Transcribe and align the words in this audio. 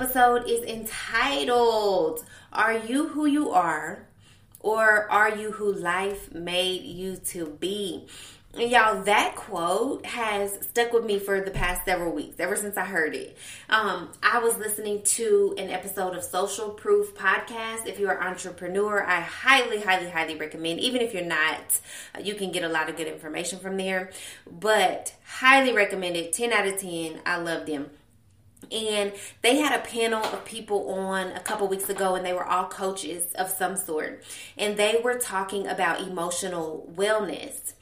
episode 0.00 0.48
is 0.48 0.62
entitled 0.62 2.24
Are 2.54 2.72
You 2.72 3.08
Who 3.08 3.26
You 3.26 3.50
Are? 3.50 4.06
Or 4.60 5.06
Are 5.10 5.36
You 5.36 5.52
Who 5.52 5.74
Life 5.74 6.32
Made 6.32 6.84
You 6.84 7.16
to 7.16 7.44
Be? 7.60 8.06
And 8.54 8.70
y'all, 8.70 9.02
that 9.02 9.36
quote 9.36 10.06
has 10.06 10.58
stuck 10.62 10.94
with 10.94 11.04
me 11.04 11.18
for 11.18 11.42
the 11.42 11.50
past 11.50 11.84
several 11.84 12.14
weeks, 12.14 12.40
ever 12.40 12.56
since 12.56 12.78
I 12.78 12.86
heard 12.86 13.14
it. 13.14 13.36
Um, 13.68 14.08
I 14.22 14.38
was 14.38 14.56
listening 14.56 15.02
to 15.02 15.54
an 15.58 15.68
episode 15.68 16.16
of 16.16 16.24
Social 16.24 16.70
Proof 16.70 17.14
Podcast. 17.14 17.86
If 17.86 17.98
you're 17.98 18.12
an 18.12 18.26
entrepreneur, 18.26 19.04
I 19.04 19.20
highly, 19.20 19.82
highly, 19.82 20.08
highly 20.08 20.36
recommend. 20.36 20.80
Even 20.80 21.02
if 21.02 21.12
you're 21.12 21.26
not, 21.26 21.78
you 22.22 22.34
can 22.36 22.52
get 22.52 22.64
a 22.64 22.68
lot 22.70 22.88
of 22.88 22.96
good 22.96 23.06
information 23.06 23.58
from 23.58 23.76
there. 23.76 24.12
But 24.50 25.14
highly 25.26 25.74
recommend 25.74 26.16
it. 26.16 26.32
10 26.32 26.54
out 26.54 26.66
of 26.66 26.80
10. 26.80 27.20
I 27.26 27.36
love 27.36 27.66
them 27.66 27.90
and 28.70 29.12
they 29.42 29.56
had 29.56 29.78
a 29.78 29.82
panel 29.82 30.22
of 30.22 30.44
people 30.44 30.90
on 30.90 31.28
a 31.28 31.40
couple 31.40 31.66
weeks 31.66 31.88
ago 31.88 32.14
and 32.14 32.24
they 32.24 32.32
were 32.32 32.44
all 32.44 32.66
coaches 32.66 33.32
of 33.34 33.48
some 33.48 33.76
sort. 33.76 34.22
And 34.56 34.76
they 34.76 35.00
were 35.02 35.18
talking 35.18 35.66
about 35.66 36.00
emotional 36.00 36.92
wellness. 36.94 37.74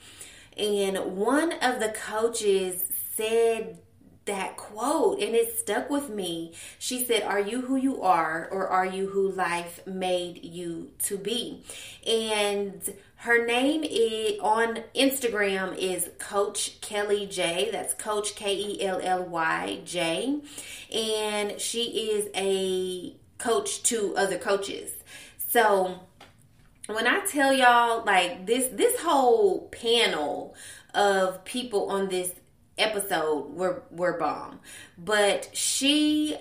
And 0.57 1.17
one 1.17 1.53
of 1.63 1.81
the 1.81 1.91
coaches 1.91 2.85
said 3.15 3.79
that 4.29 4.57
quote 4.57 5.21
and 5.21 5.35
it 5.35 5.59
stuck 5.59 5.91
with 5.91 6.09
me. 6.09 6.53
She 6.79 7.05
said, 7.05 7.23
Are 7.23 7.41
you 7.41 7.63
who 7.63 7.77
you 7.77 8.03
are 8.03 8.49
or 8.53 8.69
are 8.69 8.87
you 8.87 9.09
who 9.09 9.33
life 9.33 9.85
made 9.87 10.45
you 10.45 10.93
to 11.05 11.17
be? 11.17 11.65
And 12.07 12.81
her 13.17 13.45
name 13.45 13.83
is 13.83 14.39
on 14.41 14.85
Instagram 14.95 15.77
is 15.77 16.09
Coach 16.19 16.81
Kelly 16.81 17.27
J. 17.27 17.71
That's 17.73 17.95
Coach 17.95 18.37
K 18.37 18.55
E 18.55 18.85
L 18.85 19.01
L 19.03 19.25
Y 19.25 19.81
J. 19.85 20.41
And 20.95 21.61
she 21.61 22.11
is 22.13 22.29
a 22.37 23.17
coach 23.39 23.83
to 23.85 24.15
other 24.17 24.39
coaches. 24.39 24.93
So 25.49 25.99
when 26.87 27.07
I 27.07 27.25
tell 27.27 27.53
y'all 27.53 28.05
like 28.05 28.47
this 28.47 28.69
this 28.69 29.01
whole 29.01 29.69
panel 29.69 30.55
of 30.95 31.45
people 31.45 31.91
on 31.91 32.09
this 32.09 32.33
episode 32.79 33.55
were 33.55 33.83
were 33.91 34.19
bomb. 34.19 34.61
But 34.97 35.51
she 35.53 36.37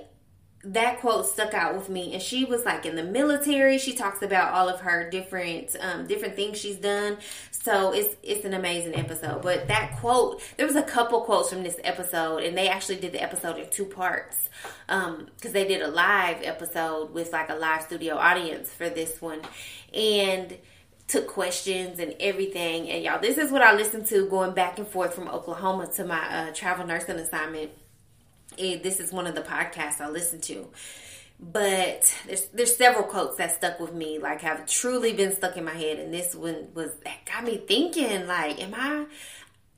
that 0.63 0.99
quote 0.99 1.25
stuck 1.25 1.53
out 1.53 1.75
with 1.75 1.87
me 1.87 2.13
and 2.13 2.21
she 2.21 2.43
was 2.43 2.65
like 2.65 2.85
in 2.85 2.95
the 2.95 3.03
military. 3.03 3.77
She 3.77 3.93
talks 3.93 4.21
about 4.21 4.53
all 4.53 4.67
of 4.67 4.81
her 4.81 5.09
different 5.09 5.75
um, 5.79 6.07
different 6.07 6.35
things 6.35 6.59
she's 6.59 6.77
done. 6.77 7.17
So 7.51 7.93
it's 7.93 8.15
it's 8.23 8.43
an 8.43 8.53
amazing 8.53 8.95
episode. 8.95 9.41
But 9.41 9.67
that 9.67 9.97
quote 9.99 10.41
there 10.57 10.65
was 10.65 10.75
a 10.75 10.83
couple 10.83 11.21
quotes 11.21 11.49
from 11.49 11.63
this 11.63 11.77
episode 11.83 12.43
and 12.43 12.57
they 12.57 12.67
actually 12.67 12.97
did 12.97 13.13
the 13.13 13.21
episode 13.21 13.57
in 13.57 13.69
two 13.69 13.85
parts. 13.85 14.49
Because 14.87 15.09
um, 15.09 15.29
they 15.53 15.67
did 15.67 15.81
a 15.81 15.87
live 15.87 16.41
episode 16.43 17.13
with 17.13 17.31
like 17.31 17.49
a 17.49 17.55
live 17.55 17.83
studio 17.83 18.15
audience 18.15 18.69
for 18.69 18.89
this 18.89 19.21
one. 19.21 19.41
And 19.93 20.57
took 21.07 21.27
questions 21.27 21.99
and 21.99 22.15
everything. 22.19 22.89
And 22.89 23.03
y'all, 23.03 23.19
this 23.21 23.37
is 23.37 23.51
what 23.51 23.61
I 23.61 23.73
listened 23.73 24.07
to 24.07 24.27
going 24.27 24.53
back 24.53 24.77
and 24.77 24.87
forth 24.87 25.13
from 25.13 25.27
Oklahoma 25.27 25.87
to 25.95 26.05
my 26.05 26.49
uh, 26.49 26.53
travel 26.53 26.85
nursing 26.85 27.17
assignment. 27.17 27.71
And 28.59 28.83
this 28.83 28.99
is 28.99 29.11
one 29.11 29.27
of 29.27 29.35
the 29.35 29.41
podcasts 29.41 30.01
I 30.01 30.09
listened 30.09 30.43
to. 30.43 30.67
But 31.39 32.13
there's 32.25 32.45
there's 32.47 32.75
several 32.75 33.03
quotes 33.03 33.37
that 33.37 33.55
stuck 33.55 33.79
with 33.79 33.93
me, 33.93 34.17
like 34.17 34.41
have 34.41 34.65
truly 34.65 35.13
been 35.13 35.35
stuck 35.35 35.55
in 35.55 35.65
my 35.65 35.73
head. 35.73 35.99
And 35.99 36.11
this 36.11 36.33
one 36.33 36.69
was 36.73 36.91
got 37.31 37.43
me 37.43 37.57
thinking, 37.57 38.25
like, 38.25 38.59
am 38.59 38.73
I 38.75 39.05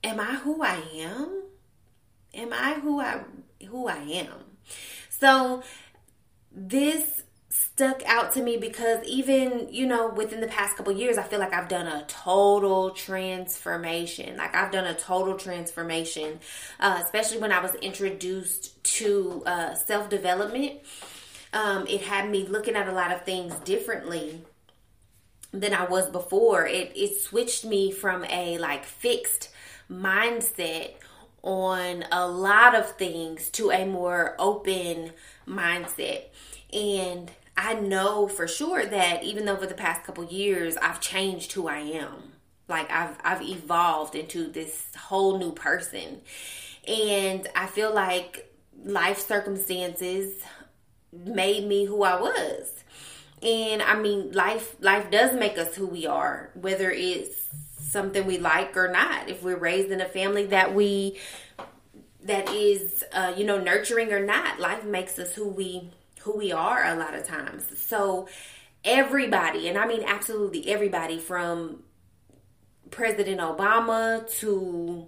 am 0.02 0.20
I 0.20 0.36
who 0.36 0.62
I 0.62 0.82
am? 0.94 1.42
Am 2.32 2.52
I 2.52 2.74
who 2.74 3.00
I 3.00 3.20
who 3.68 3.88
I 3.88 3.98
am? 3.98 4.32
So 5.10 5.62
this 6.50 7.22
stuck 7.50 8.00
out 8.06 8.32
to 8.32 8.42
me 8.42 8.56
because 8.56 9.04
even 9.04 9.66
you 9.72 9.84
know 9.84 10.08
within 10.08 10.40
the 10.40 10.46
past 10.46 10.76
couple 10.76 10.92
years 10.92 11.18
i 11.18 11.22
feel 11.24 11.40
like 11.40 11.52
i've 11.52 11.68
done 11.68 11.88
a 11.88 12.04
total 12.06 12.90
transformation. 12.90 14.36
Like 14.36 14.54
i've 14.54 14.70
done 14.70 14.86
a 14.86 14.94
total 14.94 15.36
transformation 15.36 16.38
uh, 16.78 17.00
especially 17.02 17.38
when 17.38 17.50
i 17.50 17.60
was 17.60 17.74
introduced 17.76 18.82
to 18.84 19.42
uh, 19.46 19.74
self-development. 19.74 20.80
Um, 21.52 21.88
it 21.88 22.02
had 22.02 22.30
me 22.30 22.46
looking 22.46 22.76
at 22.76 22.86
a 22.86 22.92
lot 22.92 23.10
of 23.10 23.24
things 23.24 23.52
differently 23.64 24.42
than 25.50 25.74
i 25.74 25.84
was 25.84 26.08
before. 26.08 26.64
It, 26.66 26.92
it 26.94 27.20
switched 27.20 27.64
me 27.64 27.90
from 27.90 28.24
a 28.26 28.58
like 28.58 28.84
fixed 28.84 29.50
mindset 29.90 30.92
on 31.42 32.04
a 32.12 32.28
lot 32.28 32.76
of 32.76 32.92
things 32.92 33.48
to 33.50 33.72
a 33.72 33.84
more 33.84 34.36
open 34.38 35.10
mindset. 35.48 36.26
And 36.72 37.30
I 37.56 37.74
know 37.74 38.28
for 38.28 38.48
sure 38.48 38.86
that 38.86 39.22
even 39.22 39.46
for 39.56 39.66
the 39.66 39.74
past 39.74 40.04
couple 40.04 40.24
years 40.24 40.76
I've 40.76 41.00
changed 41.00 41.52
who 41.52 41.68
I 41.68 41.78
am. 41.78 42.32
Like 42.68 42.90
I've 42.90 43.16
I've 43.22 43.42
evolved 43.42 44.14
into 44.14 44.50
this 44.50 44.86
whole 44.96 45.38
new 45.38 45.52
person. 45.52 46.22
And 46.86 47.46
I 47.54 47.66
feel 47.66 47.92
like 47.92 48.54
life 48.84 49.18
circumstances 49.18 50.42
made 51.12 51.66
me 51.66 51.84
who 51.84 52.02
I 52.02 52.20
was. 52.20 52.72
And 53.42 53.82
I 53.82 53.98
mean 53.98 54.32
life 54.32 54.76
life 54.80 55.10
does 55.10 55.34
make 55.34 55.58
us 55.58 55.74
who 55.74 55.86
we 55.86 56.06
are, 56.06 56.50
whether 56.54 56.90
it's 56.90 57.48
something 57.78 58.26
we 58.26 58.38
like 58.38 58.76
or 58.76 58.90
not. 58.90 59.28
If 59.28 59.42
we're 59.42 59.56
raised 59.56 59.90
in 59.90 60.00
a 60.00 60.08
family 60.08 60.46
that 60.46 60.74
we 60.74 61.18
that 62.22 62.48
is 62.50 63.04
uh, 63.12 63.34
you 63.36 63.44
know 63.44 63.58
nurturing 63.58 64.12
or 64.12 64.24
not, 64.24 64.60
life 64.60 64.84
makes 64.84 65.18
us 65.18 65.34
who 65.34 65.48
we 65.48 65.90
who 66.22 66.36
we 66.36 66.52
are 66.52 66.84
a 66.84 66.96
lot 66.96 67.14
of 67.14 67.26
times. 67.26 67.64
So 67.80 68.28
everybody, 68.84 69.68
and 69.68 69.78
I 69.78 69.86
mean 69.86 70.02
absolutely 70.04 70.68
everybody 70.68 71.18
from 71.18 71.82
President 72.90 73.40
Obama 73.40 74.28
to 74.40 75.06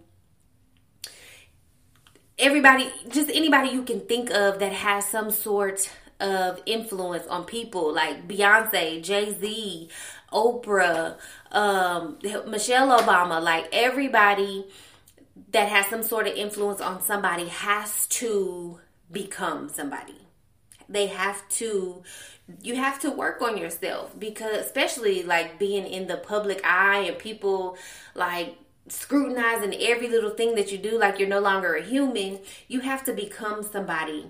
everybody, 2.38 2.90
just 3.08 3.30
anybody 3.30 3.70
you 3.70 3.82
can 3.82 4.00
think 4.00 4.30
of 4.30 4.58
that 4.60 4.72
has 4.72 5.06
some 5.06 5.30
sort 5.30 5.90
of 6.20 6.60
influence 6.66 7.26
on 7.26 7.44
people 7.44 7.92
like 7.92 8.28
Beyonce, 8.28 9.02
Jay 9.02 9.34
Z, 9.38 9.88
Oprah, 10.32 11.18
um, 11.50 12.18
Michelle 12.46 12.98
Obama, 12.98 13.42
like 13.42 13.68
everybody 13.72 14.66
that 15.50 15.68
has 15.68 15.86
some 15.86 16.02
sort 16.02 16.26
of 16.26 16.34
influence 16.34 16.80
on 16.80 17.02
somebody 17.02 17.48
has 17.48 18.06
to 18.06 18.78
become 19.10 19.68
somebody 19.68 20.14
they 20.88 21.06
have 21.06 21.48
to 21.48 22.02
you 22.60 22.76
have 22.76 23.00
to 23.00 23.10
work 23.10 23.40
on 23.40 23.56
yourself 23.56 24.18
because 24.18 24.56
especially 24.58 25.22
like 25.22 25.58
being 25.58 25.86
in 25.86 26.06
the 26.06 26.16
public 26.16 26.60
eye 26.64 26.98
and 27.00 27.18
people 27.18 27.76
like 28.14 28.56
scrutinizing 28.88 29.74
every 29.80 30.08
little 30.08 30.30
thing 30.30 30.54
that 30.56 30.72
you 30.72 30.78
do 30.78 30.98
like 30.98 31.18
you're 31.18 31.28
no 31.28 31.40
longer 31.40 31.74
a 31.74 31.82
human 31.82 32.38
you 32.68 32.80
have 32.80 33.04
to 33.04 33.12
become 33.12 33.62
somebody. 33.62 34.26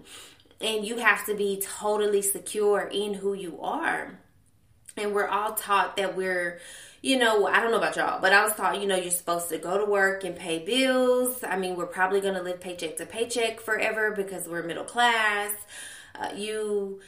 And 0.60 0.86
you 0.86 0.98
have 0.98 1.26
to 1.26 1.34
be 1.34 1.60
totally 1.60 2.22
secure 2.22 2.88
in 2.92 3.14
who 3.14 3.34
you 3.34 3.60
are. 3.60 4.16
And 4.96 5.12
we're 5.12 5.26
all 5.26 5.54
taught 5.54 5.96
that 5.96 6.16
we're 6.16 6.60
you 7.04 7.18
know, 7.18 7.48
I 7.48 7.60
don't 7.60 7.72
know 7.72 7.78
about 7.78 7.96
y'all, 7.96 8.20
but 8.20 8.32
I 8.32 8.44
was 8.44 8.54
taught, 8.54 8.80
you 8.80 8.86
know, 8.86 8.94
you're 8.94 9.10
supposed 9.10 9.48
to 9.48 9.58
go 9.58 9.76
to 9.76 9.84
work 9.84 10.22
and 10.22 10.36
pay 10.36 10.60
bills. 10.60 11.42
I 11.42 11.58
mean, 11.58 11.74
we're 11.74 11.86
probably 11.86 12.20
going 12.20 12.34
to 12.34 12.42
live 12.42 12.60
paycheck 12.60 12.96
to 12.98 13.06
paycheck 13.06 13.58
forever 13.58 14.12
because 14.12 14.46
we're 14.46 14.62
middle 14.62 14.84
class 14.84 15.50
uh, 16.18 16.32
you 16.34 17.00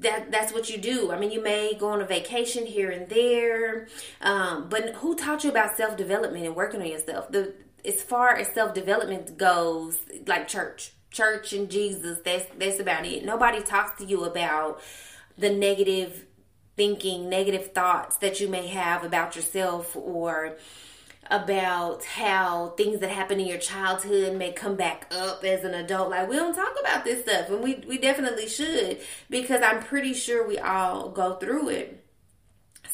that 0.00 0.30
that's 0.30 0.52
what 0.52 0.70
you 0.70 0.78
do. 0.78 1.10
I 1.10 1.18
mean, 1.18 1.30
you 1.30 1.42
may 1.42 1.74
go 1.74 1.88
on 1.88 2.00
a 2.00 2.06
vacation 2.06 2.66
here 2.66 2.90
and 2.90 3.08
there, 3.08 3.88
um, 4.20 4.68
but 4.68 4.94
who 4.96 5.14
taught 5.16 5.44
you 5.44 5.50
about 5.50 5.76
self 5.76 5.96
development 5.96 6.46
and 6.46 6.54
working 6.54 6.80
on 6.80 6.86
yourself? 6.86 7.30
The 7.30 7.54
as 7.84 8.02
far 8.02 8.36
as 8.36 8.48
self 8.48 8.74
development 8.74 9.36
goes, 9.36 9.98
like 10.26 10.48
church, 10.48 10.92
church 11.10 11.52
and 11.52 11.70
Jesus, 11.70 12.18
that's 12.24 12.46
that's 12.58 12.80
about 12.80 13.06
it. 13.06 13.24
Nobody 13.24 13.62
talks 13.62 13.98
to 13.98 14.06
you 14.06 14.24
about 14.24 14.80
the 15.36 15.50
negative 15.50 16.26
thinking, 16.76 17.28
negative 17.28 17.72
thoughts 17.72 18.16
that 18.18 18.40
you 18.40 18.48
may 18.48 18.68
have 18.68 19.04
about 19.04 19.34
yourself 19.34 19.96
or 19.96 20.56
about 21.30 22.04
how 22.04 22.70
things 22.76 23.00
that 23.00 23.10
happen 23.10 23.40
in 23.40 23.46
your 23.46 23.58
childhood 23.58 24.36
may 24.36 24.52
come 24.52 24.76
back 24.76 25.06
up 25.14 25.44
as 25.44 25.64
an 25.64 25.74
adult. 25.74 26.10
Like 26.10 26.28
we 26.28 26.36
don't 26.36 26.54
talk 26.54 26.74
about 26.80 27.04
this 27.04 27.22
stuff 27.22 27.48
and 27.50 27.62
we 27.62 27.82
we 27.86 27.98
definitely 27.98 28.48
should 28.48 28.98
because 29.28 29.62
I'm 29.62 29.82
pretty 29.82 30.14
sure 30.14 30.46
we 30.46 30.58
all 30.58 31.10
go 31.10 31.34
through 31.36 31.68
it. 31.68 32.04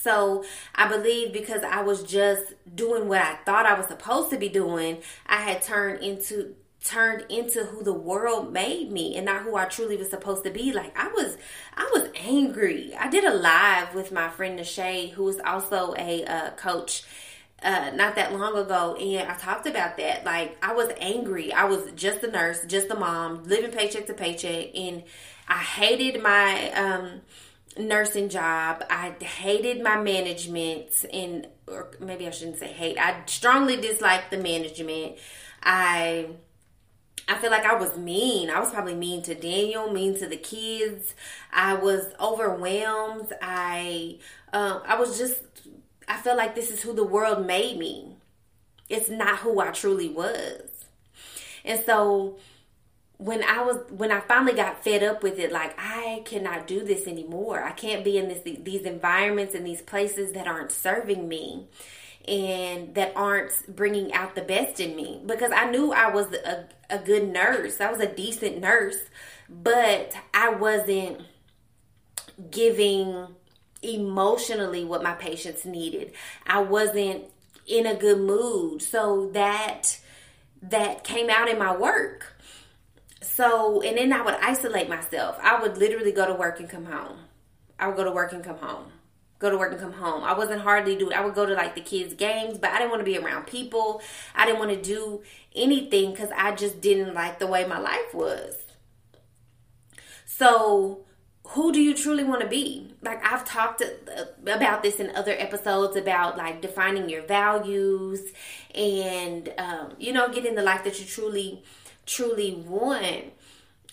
So 0.00 0.44
I 0.75 0.88
believe 0.88 1.32
because 1.32 1.62
I 1.62 1.82
was 1.82 2.02
just 2.02 2.54
doing 2.75 3.08
what 3.08 3.22
I 3.22 3.36
thought 3.46 3.66
I 3.66 3.75
was 3.75 3.86
supposed 3.86 4.31
to 4.31 4.38
be 4.38 4.48
doing, 4.48 4.98
I 5.26 5.37
had 5.37 5.62
turned 5.62 6.02
into 6.02 6.54
turned 6.84 7.25
into 7.30 7.64
who 7.64 7.82
the 7.82 7.94
world 7.94 8.52
made 8.52 8.92
me 8.92 9.16
and 9.16 9.25
not 9.25 9.40
who 9.40 9.56
I 9.56 9.64
truly 9.64 9.96
was 9.96 10.10
supposed 10.10 10.44
to 10.44 10.50
be. 10.50 10.72
Like 10.72 10.96
I 10.98 11.08
was 11.08 11.38
I 11.75 11.90
was 11.94 12.10
angry. 12.14 12.94
I 12.94 13.08
did 13.08 13.25
a 13.25 13.32
live 13.32 13.94
with 13.94 14.12
my 14.12 14.28
friend 14.28 14.58
Nashay, 14.58 15.12
who 15.12 15.26
is 15.28 15.40
also 15.44 15.94
a 15.96 16.25
uh, 16.25 16.50
coach 16.50 17.04
uh, 17.64 17.90
not 17.94 18.14
that 18.16 18.32
long 18.32 18.56
ago, 18.56 18.94
and 18.96 19.28
I 19.28 19.34
talked 19.37 19.66
about 19.66 19.96
that. 19.96 20.25
Like, 20.25 20.58
I 20.62 20.75
was 20.75 20.93
angry. 20.99 21.52
I 21.52 21.64
was 21.64 21.90
just 21.96 22.22
a 22.22 22.31
nurse, 22.31 22.64
just 22.66 22.90
a 22.90 22.94
mom, 22.94 23.44
living 23.44 23.70
paycheck 23.70 24.06
to 24.06 24.14
paycheck, 24.14 24.76
and 24.76 25.02
I 25.49 25.58
hated 25.58 26.22
my 26.22 26.70
um, 26.72 27.22
nursing 27.78 28.28
job. 28.28 28.84
I 28.90 29.14
hated 29.25 29.82
my 29.82 29.96
management, 30.00 31.05
and 31.12 31.49
or 31.66 31.90
maybe 32.00 32.26
I 32.26 32.31
shouldn't 32.31 32.58
say 32.58 32.69
hate. 32.69 32.99
I 32.99 33.22
strongly 33.26 33.76
disliked 33.76 34.31
the 34.31 34.38
management. 34.38 35.16
I 35.62 36.28
I 37.26 37.38
feel 37.38 37.50
like 37.50 37.64
I 37.64 37.75
was 37.75 37.96
mean. 37.96 38.50
I 38.50 38.61
was 38.61 38.70
probably 38.70 38.94
mean 38.94 39.22
to 39.22 39.34
Daniel, 39.34 39.90
mean 39.90 40.19
to 40.19 40.26
the 40.26 40.37
kids. 40.37 41.14
I 41.52 41.75
was 41.75 42.12
overwhelmed. 42.20 43.32
I 43.40 44.19
um, 44.52 44.82
I 44.87 44.99
was 44.99 45.19
just 45.19 45.40
I 46.08 46.16
felt 46.18 46.38
like 46.38 46.54
this 46.54 46.70
is 46.70 46.82
who 46.82 46.92
the 46.92 47.04
world 47.04 47.46
made 47.46 47.78
me. 47.78 48.16
It's 48.88 49.08
not 49.08 49.38
who 49.38 49.60
I 49.60 49.70
truly 49.70 50.08
was. 50.08 50.60
And 51.64 51.82
so 51.84 52.38
when 53.16 53.42
I 53.42 53.62
was 53.62 53.78
when 53.90 54.12
I 54.12 54.20
finally 54.20 54.54
got 54.54 54.84
fed 54.84 55.02
up 55.02 55.22
with 55.22 55.38
it, 55.38 55.52
like 55.52 55.74
I 55.78 56.22
cannot 56.24 56.66
do 56.66 56.84
this 56.84 57.06
anymore. 57.06 57.62
I 57.62 57.70
can't 57.70 58.04
be 58.04 58.18
in 58.18 58.28
this 58.28 58.40
these 58.42 58.82
environments 58.82 59.54
and 59.54 59.66
these 59.66 59.82
places 59.82 60.32
that 60.32 60.46
aren't 60.46 60.72
serving 60.72 61.28
me 61.28 61.66
and 62.26 62.94
that 62.94 63.12
aren't 63.16 63.52
bringing 63.74 64.12
out 64.12 64.34
the 64.34 64.42
best 64.42 64.80
in 64.80 64.96
me 64.96 65.20
because 65.26 65.52
I 65.52 65.70
knew 65.70 65.92
I 65.92 66.10
was 66.10 66.32
a, 66.32 66.66
a 66.90 66.98
good 66.98 67.28
nurse. 67.28 67.80
I 67.80 67.90
was 67.90 68.00
a 68.00 68.12
decent 68.12 68.60
nurse, 68.60 68.98
but 69.48 70.14
I 70.32 70.50
wasn't 70.50 71.20
giving 72.50 73.28
emotionally 73.84 74.84
what 74.84 75.02
my 75.02 75.12
patients 75.12 75.64
needed. 75.64 76.12
I 76.46 76.60
wasn't 76.60 77.25
in 77.66 77.86
a 77.86 77.94
good 77.94 78.19
mood. 78.19 78.82
So 78.82 79.31
that 79.32 79.98
that 80.62 81.04
came 81.04 81.28
out 81.28 81.48
in 81.48 81.58
my 81.58 81.76
work. 81.76 82.34
So, 83.20 83.81
and 83.82 83.98
then 83.98 84.12
I 84.12 84.22
would 84.22 84.34
isolate 84.34 84.88
myself. 84.88 85.38
I 85.42 85.60
would 85.60 85.76
literally 85.76 86.12
go 86.12 86.26
to 86.26 86.34
work 86.34 86.60
and 86.60 86.69
come 86.69 86.84
home. 86.84 87.19
I 87.78 87.88
would 87.88 87.96
go 87.96 88.04
to 88.04 88.12
work 88.12 88.32
and 88.32 88.44
come 88.44 88.58
home 88.58 88.92
go 89.44 89.50
to 89.50 89.58
work 89.58 89.72
and 89.72 89.81
come 89.81 89.92
home. 89.92 90.25
I 90.25 90.32
wasn't 90.32 90.62
hardly 90.62 90.96
doing. 90.96 91.12
I 91.12 91.25
would 91.25 91.34
go 91.34 91.44
to 91.44 91.54
like 91.54 91.75
the 91.75 91.80
kids' 91.80 92.14
games, 92.14 92.58
but 92.58 92.70
I 92.70 92.78
didn't 92.78 92.90
want 92.90 93.00
to 93.00 93.04
be 93.04 93.19
around 93.19 93.46
people. 93.46 94.00
I 94.34 94.46
didn't 94.46 94.58
want 94.58 94.70
to 94.70 94.80
do 94.80 95.22
anything 95.54 96.12
because 96.12 96.30
I 96.34 96.54
just 96.54 96.80
didn't 96.80 97.14
like 97.14 97.38
the 97.38 97.46
way 97.46 97.66
my 97.66 97.78
life 97.78 98.14
was. 98.14 98.56
So, 100.25 101.04
who 101.54 101.72
do 101.72 101.80
you 101.80 101.94
truly 101.94 102.24
want 102.24 102.40
to 102.40 102.48
be? 102.48 102.92
Like 103.00 103.24
I've 103.24 103.44
talked 103.44 103.80
about 104.42 104.82
this 104.82 104.96
in 104.96 105.14
other 105.14 105.32
episodes 105.32 105.96
about 105.96 106.36
like 106.36 106.60
defining 106.60 107.08
your 107.08 107.22
values 107.22 108.20
and 108.74 109.52
um, 109.56 109.92
you 109.98 110.12
know 110.12 110.28
getting 110.28 110.56
the 110.56 110.62
life 110.62 110.82
that 110.82 110.98
you 110.98 111.06
truly 111.06 111.62
truly 112.06 112.54
want. 112.66 113.32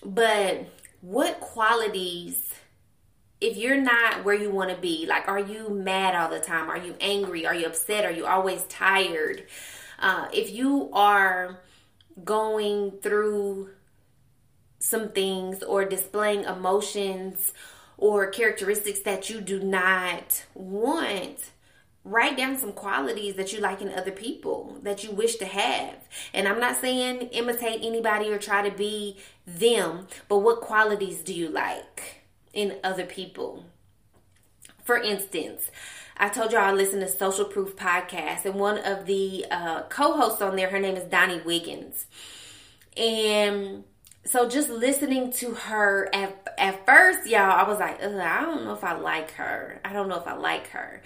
But 0.04 0.66
what 1.02 1.38
qualities 1.38 2.52
if 3.40 3.56
you're 3.56 3.80
not 3.80 4.24
where 4.24 4.36
you 4.36 4.50
want 4.50 4.70
to 4.70 4.76
be, 4.76 5.04
like, 5.06 5.26
are 5.26 5.40
you 5.40 5.68
mad 5.68 6.14
all 6.14 6.30
the 6.30 6.38
time? 6.38 6.70
Are 6.70 6.78
you 6.78 6.94
angry? 7.00 7.44
Are 7.44 7.54
you 7.54 7.66
upset? 7.66 8.04
Are 8.04 8.12
you 8.12 8.24
always 8.24 8.62
tired? 8.64 9.44
Uh, 9.98 10.28
if 10.32 10.52
you 10.52 10.90
are 10.92 11.58
going 12.24 12.92
through 13.02 13.70
some 14.82 15.10
things 15.10 15.62
or 15.62 15.84
displaying 15.84 16.44
emotions 16.44 17.52
or 17.96 18.26
characteristics 18.26 19.00
that 19.00 19.30
you 19.30 19.40
do 19.40 19.60
not 19.60 20.44
want, 20.54 21.50
write 22.04 22.36
down 22.36 22.58
some 22.58 22.72
qualities 22.72 23.36
that 23.36 23.52
you 23.52 23.60
like 23.60 23.80
in 23.80 23.88
other 23.90 24.10
people 24.10 24.78
that 24.82 25.04
you 25.04 25.10
wish 25.12 25.36
to 25.36 25.44
have. 25.44 25.94
And 26.34 26.48
I'm 26.48 26.58
not 26.58 26.80
saying 26.80 27.28
imitate 27.28 27.80
anybody 27.82 28.30
or 28.30 28.38
try 28.38 28.68
to 28.68 28.76
be 28.76 29.18
them, 29.46 30.08
but 30.28 30.38
what 30.38 30.60
qualities 30.60 31.20
do 31.22 31.32
you 31.32 31.48
like? 31.48 32.22
in 32.52 32.76
other 32.84 33.04
people. 33.04 33.64
For 34.84 34.96
instance, 34.96 35.70
I 36.16 36.28
told 36.28 36.52
y'all 36.52 36.60
I 36.62 36.72
listen 36.72 37.00
to 37.00 37.08
Social 37.08 37.44
Proof 37.44 37.76
podcast, 37.76 38.44
and 38.44 38.56
one 38.56 38.78
of 38.78 39.06
the 39.06 39.46
uh, 39.50 39.82
co-hosts 39.84 40.42
on 40.42 40.56
there, 40.56 40.68
her 40.68 40.78
name 40.78 40.96
is 40.96 41.04
Donnie 41.04 41.40
Wiggins, 41.40 42.06
and 42.96 43.84
so 44.24 44.48
just 44.48 44.68
listening 44.68 45.32
to 45.32 45.52
her 45.52 46.08
at 46.14 46.54
at 46.58 46.86
first, 46.86 47.28
y'all, 47.28 47.40
I 47.40 47.68
was 47.68 47.78
like, 47.78 48.02
I 48.02 48.40
don't 48.42 48.64
know 48.64 48.74
if 48.74 48.84
I 48.84 48.92
like 48.92 49.32
her. 49.32 49.80
I 49.84 49.92
don't 49.92 50.08
know 50.08 50.20
if 50.20 50.26
I 50.26 50.34
like 50.34 50.68
her, 50.68 51.02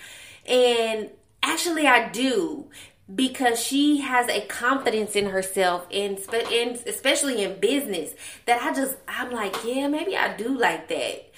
and 0.47 1.11
actually, 1.43 1.87
I 1.87 2.09
do 2.09 2.69
because 3.15 3.61
she 3.61 3.99
has 3.99 4.29
a 4.29 4.41
confidence 4.47 5.15
in 5.15 5.27
herself 5.27 5.87
and, 5.93 6.19
and 6.33 6.77
especially 6.87 7.45
in 7.45 7.61
business 7.61 8.13
that 8.47 8.61
I 8.61 8.75
just 8.75 8.97
I'm 9.07 9.31
like 9.31 9.55
yeah 9.65 9.87
maybe 9.87 10.17
I 10.17 10.37
do 10.37 10.59
like 10.59 10.89
that 10.89 11.31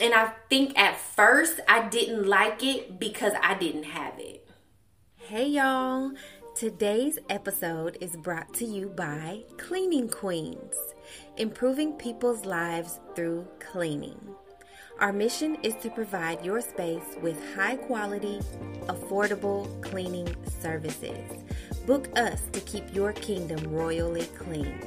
and 0.00 0.14
I 0.14 0.32
think 0.48 0.78
at 0.78 0.98
first 0.98 1.60
I 1.68 1.88
didn't 1.88 2.26
like 2.26 2.64
it 2.64 2.98
because 2.98 3.32
I 3.40 3.54
didn't 3.54 3.84
have 3.84 4.18
it. 4.18 4.48
Hey 5.16 5.48
y'all, 5.48 6.12
today's 6.54 7.18
episode 7.30 7.98
is 8.00 8.16
brought 8.16 8.54
to 8.54 8.64
you 8.64 8.88
by 8.90 9.42
Cleaning 9.58 10.08
Queens, 10.08 10.76
improving 11.36 11.94
people's 11.94 12.44
lives 12.44 13.00
through 13.16 13.44
cleaning. 13.58 14.20
Our 15.00 15.12
mission 15.12 15.56
is 15.64 15.74
to 15.82 15.90
provide 15.90 16.44
your 16.44 16.60
space 16.60 17.16
with 17.20 17.36
high 17.56 17.74
quality, 17.74 18.38
affordable 18.82 19.82
cleaning 19.82 20.32
services. 20.60 21.28
Book 21.86 22.08
us 22.16 22.42
to 22.52 22.60
keep 22.60 22.94
your 22.94 23.12
kingdom 23.14 23.60
royally 23.72 24.26
clean 24.38 24.78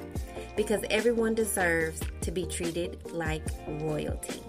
because 0.55 0.85
everyone 0.89 1.35
deserves 1.35 1.99
to 2.21 2.31
be 2.31 2.45
treated 2.45 3.11
like 3.11 3.43
royalty. 3.81 4.41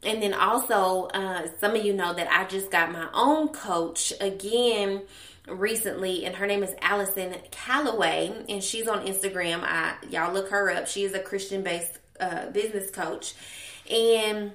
And 0.04 0.24
then 0.24 0.34
also, 0.34 1.08
uh, 1.08 1.50
some 1.60 1.76
of 1.76 1.84
you 1.84 1.92
know 1.92 2.14
that 2.14 2.32
I 2.32 2.46
just 2.46 2.72
got 2.72 2.90
my 2.90 3.10
own 3.14 3.50
coach 3.50 4.14
again 4.22 5.02
recently, 5.46 6.24
and 6.24 6.38
her 6.38 6.48
name 6.48 6.64
is 6.64 6.74
Allison 6.82 7.36
Calloway, 7.52 8.32
and 8.48 8.64
she's 8.64 8.88
on 8.88 9.06
Instagram. 9.06 9.60
I 9.62 9.96
y'all 10.10 10.34
look 10.34 10.52
her 10.52 10.72
up. 10.72 10.88
She 10.88 11.04
is 11.04 11.16
a 11.16 11.20
Christian 11.20 11.64
based 11.64 12.00
uh, 12.22 12.46
business 12.52 12.90
coach, 12.92 13.34
and 13.92 14.54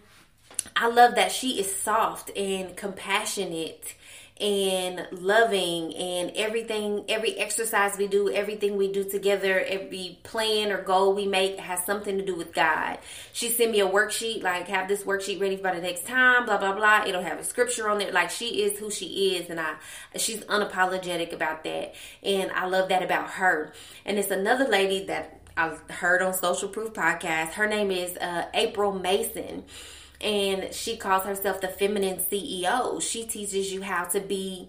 I 0.74 0.88
love 0.88 1.16
that 1.16 1.30
she 1.30 1.60
is 1.60 1.76
soft 1.76 2.34
and 2.34 2.74
compassionate 2.74 3.96
and 4.40 5.06
loving 5.12 5.94
and 5.94 6.32
everything 6.34 7.04
every 7.08 7.38
exercise 7.38 7.96
we 7.98 8.06
do 8.06 8.30
everything 8.30 8.76
we 8.76 8.90
do 8.90 9.04
together 9.04 9.60
every 9.60 10.18
plan 10.22 10.72
or 10.72 10.82
goal 10.82 11.14
we 11.14 11.26
make 11.26 11.58
has 11.58 11.84
something 11.84 12.16
to 12.18 12.24
do 12.24 12.34
with 12.34 12.52
god. 12.54 12.98
She 13.32 13.50
sent 13.50 13.70
me 13.70 13.80
a 13.80 13.88
worksheet 13.88 14.42
like 14.42 14.68
have 14.68 14.88
this 14.88 15.02
worksheet 15.02 15.40
ready 15.40 15.56
by 15.56 15.74
the 15.74 15.82
next 15.82 16.06
time 16.06 16.46
blah 16.46 16.56
blah 16.56 16.74
blah. 16.74 17.04
It'll 17.06 17.22
have 17.22 17.38
a 17.38 17.44
scripture 17.44 17.88
on 17.88 18.00
it. 18.00 18.14
Like 18.14 18.30
she 18.30 18.62
is 18.62 18.78
who 18.78 18.90
she 18.90 19.36
is 19.36 19.50
and 19.50 19.60
i 19.60 19.74
she's 20.16 20.40
unapologetic 20.40 21.32
about 21.32 21.62
that 21.64 21.94
and 22.22 22.50
i 22.52 22.66
love 22.66 22.88
that 22.88 23.02
about 23.02 23.30
her. 23.30 23.74
And 24.06 24.18
it's 24.18 24.30
another 24.30 24.66
lady 24.66 25.04
that 25.06 25.40
i 25.58 25.68
heard 25.90 26.22
on 26.22 26.32
social 26.32 26.68
proof 26.68 26.94
podcast. 26.94 27.50
Her 27.50 27.66
name 27.66 27.90
is 27.90 28.16
uh, 28.16 28.46
april 28.54 28.92
mason 28.92 29.64
and 30.22 30.72
she 30.72 30.96
calls 30.96 31.24
herself 31.24 31.60
the 31.60 31.68
feminine 31.68 32.18
CEO. 32.18 33.02
She 33.02 33.24
teaches 33.24 33.72
you 33.72 33.82
how 33.82 34.04
to 34.04 34.20
be 34.20 34.68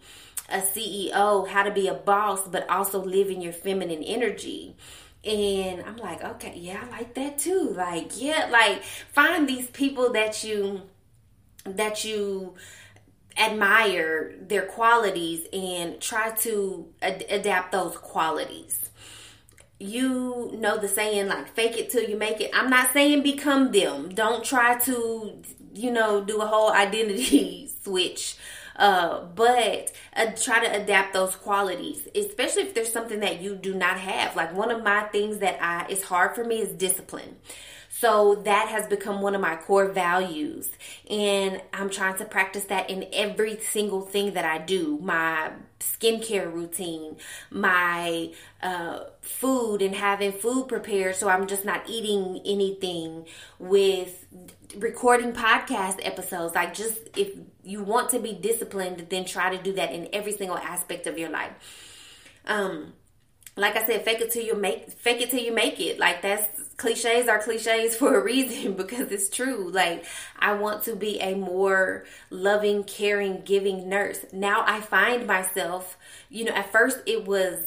a 0.50 0.60
CEO, 0.60 1.48
how 1.48 1.64
to 1.64 1.72
be 1.72 1.88
a 1.88 1.94
boss, 1.94 2.48
but 2.48 2.70
also 2.70 3.04
live 3.04 3.30
in 3.30 3.42
your 3.42 3.54
feminine 3.54 4.04
energy. 4.04 4.76
And 5.24 5.82
I'm 5.84 5.98
like, 5.98 6.24
okay, 6.24 6.54
yeah, 6.58 6.84
I 6.86 6.90
like 6.90 7.14
that 7.14 7.38
too. 7.38 7.74
Like, 7.76 8.22
yeah, 8.22 8.50
like 8.52 8.84
find 8.84 9.48
these 9.48 9.68
people 9.68 10.12
that 10.14 10.44
you 10.44 10.82
that 11.66 12.04
you 12.04 12.56
admire 13.38 14.36
their 14.42 14.64
qualities 14.64 15.48
and 15.54 16.00
try 16.02 16.32
to 16.32 16.88
ad- 17.02 17.26
adapt 17.30 17.72
those 17.72 17.96
qualities 17.98 18.83
you 19.84 20.52
know 20.60 20.78
the 20.78 20.88
saying 20.88 21.28
like 21.28 21.54
fake 21.54 21.78
it 21.78 21.90
till 21.90 22.04
you 22.04 22.18
make 22.18 22.42
it. 22.42 22.52
I'm 22.54 22.70
not 22.70 22.94
saying 22.94 23.24
become 23.24 23.72
them. 23.72 24.10
Don't 24.10 24.44
try 24.44 24.78
to, 24.80 25.42
you 25.74 25.92
know, 25.92 26.24
do 26.24 26.42
a 26.42 26.46
whole 26.46 26.72
identity 26.72 27.70
switch. 27.84 28.38
Uh, 28.76 29.26
but 29.36 29.92
uh, 30.16 30.26
try 30.36 30.66
to 30.66 30.82
adapt 30.82 31.14
those 31.14 31.36
qualities, 31.36 32.08
especially 32.16 32.64
if 32.64 32.74
there's 32.74 32.92
something 32.92 33.20
that 33.20 33.40
you 33.40 33.56
do 33.56 33.76
not 33.76 34.00
have. 34.00 34.36
Like 34.36 34.54
one 34.54 34.72
of 34.72 34.82
my 34.84 35.04
things 35.04 35.38
that 35.40 35.62
I 35.62 35.86
it's 35.90 36.04
hard 36.04 36.34
for 36.34 36.44
me 36.44 36.60
is 36.60 36.70
discipline. 36.70 37.36
So 38.04 38.36
that 38.44 38.68
has 38.68 38.86
become 38.86 39.22
one 39.22 39.34
of 39.34 39.40
my 39.40 39.56
core 39.56 39.88
values. 39.88 40.70
And 41.10 41.62
I'm 41.72 41.90
trying 41.90 42.18
to 42.18 42.26
practice 42.26 42.66
that 42.66 42.90
in 42.90 43.08
every 43.14 43.58
single 43.62 44.02
thing 44.02 44.34
that 44.34 44.44
I 44.44 44.58
do 44.58 45.00
my 45.02 45.52
skincare 45.80 46.52
routine, 46.52 47.16
my 47.50 48.34
uh, 48.62 49.06
food, 49.22 49.82
and 49.82 49.96
having 49.96 50.34
food 50.34 50.68
prepared 50.68 51.16
so 51.16 51.30
I'm 51.30 51.48
just 51.48 51.64
not 51.64 51.90
eating 51.90 52.42
anything 52.46 53.26
with 53.58 54.26
recording 54.76 55.32
podcast 55.32 56.06
episodes. 56.06 56.56
Like, 56.56 56.74
just 56.74 56.98
if 57.16 57.30
you 57.64 57.84
want 57.84 58.10
to 58.10 58.20
be 58.20 58.34
disciplined, 58.34 59.08
then 59.10 59.24
try 59.24 59.56
to 59.56 59.64
do 59.64 59.72
that 59.76 59.94
in 59.94 60.10
every 60.12 60.34
single 60.34 60.58
aspect 60.58 61.08
of 61.08 61.18
your 61.18 61.30
life. 61.30 61.54
Um, 62.46 62.96
like 63.56 63.76
I 63.76 63.86
said, 63.86 64.04
fake 64.04 64.22
it 64.22 64.32
till 64.32 64.44
you 64.44 64.56
make 64.56 64.90
fake 64.92 65.22
it 65.22 65.30
till 65.30 65.44
you 65.44 65.54
make 65.54 65.80
it. 65.80 66.00
Like 66.00 66.22
that's 66.22 66.64
cliches 66.78 67.28
are 67.28 67.40
cliches 67.40 67.96
for 67.98 68.20
a 68.20 68.24
reason 68.24 68.74
because 68.78 69.12
it's 69.12 69.30
true. 69.30 69.70
Like 69.72 70.06
I 70.40 70.54
want 70.54 70.84
to 70.84 70.96
be 70.96 71.20
a 71.20 71.36
more 71.36 72.06
loving, 72.30 72.84
caring, 72.84 73.42
giving 73.42 73.90
nurse. 73.90 74.26
Now 74.32 74.64
I 74.66 74.82
find 74.82 75.28
myself, 75.28 75.98
you 76.30 76.46
know, 76.46 76.54
at 76.54 76.72
first 76.72 77.00
it 77.06 77.26
was 77.26 77.60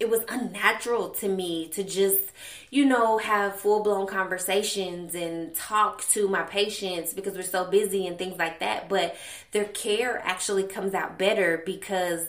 it 0.00 0.08
was 0.08 0.20
unnatural 0.28 1.10
to 1.10 1.28
me 1.28 1.68
to 1.70 1.82
just, 1.82 2.30
you 2.70 2.84
know, 2.84 3.18
have 3.18 3.56
full 3.56 3.82
blown 3.82 4.06
conversations 4.06 5.14
and 5.14 5.52
talk 5.56 6.06
to 6.10 6.28
my 6.28 6.42
patients 6.42 7.12
because 7.12 7.34
we're 7.34 7.42
so 7.42 7.64
busy 7.68 8.06
and 8.06 8.16
things 8.16 8.38
like 8.38 8.60
that. 8.60 8.88
But 8.88 9.16
their 9.50 9.64
care 9.64 10.20
actually 10.24 10.64
comes 10.64 10.94
out 10.94 11.18
better 11.18 11.62
because 11.66 12.28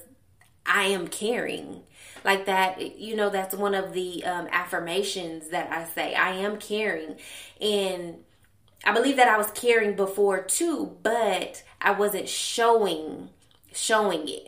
I 0.69 0.85
am 0.85 1.07
caring. 1.07 1.81
Like 2.23 2.45
that 2.45 2.97
you 2.99 3.15
know 3.15 3.29
that's 3.29 3.55
one 3.55 3.73
of 3.73 3.93
the 3.93 4.23
um, 4.25 4.47
affirmations 4.51 5.49
that 5.49 5.71
i 5.71 5.85
say. 5.85 6.13
I 6.15 6.31
am 6.31 6.57
caring. 6.57 7.17
And 7.59 8.17
i 8.85 8.93
believe 8.93 9.17
that 9.17 9.27
i 9.27 9.37
was 9.37 9.51
caring 9.51 9.93
before 9.93 10.41
too 10.41 10.95
but 11.03 11.61
i 11.81 11.91
wasn't 11.91 12.29
showing 12.29 13.29
showing 13.73 14.27
it. 14.27 14.47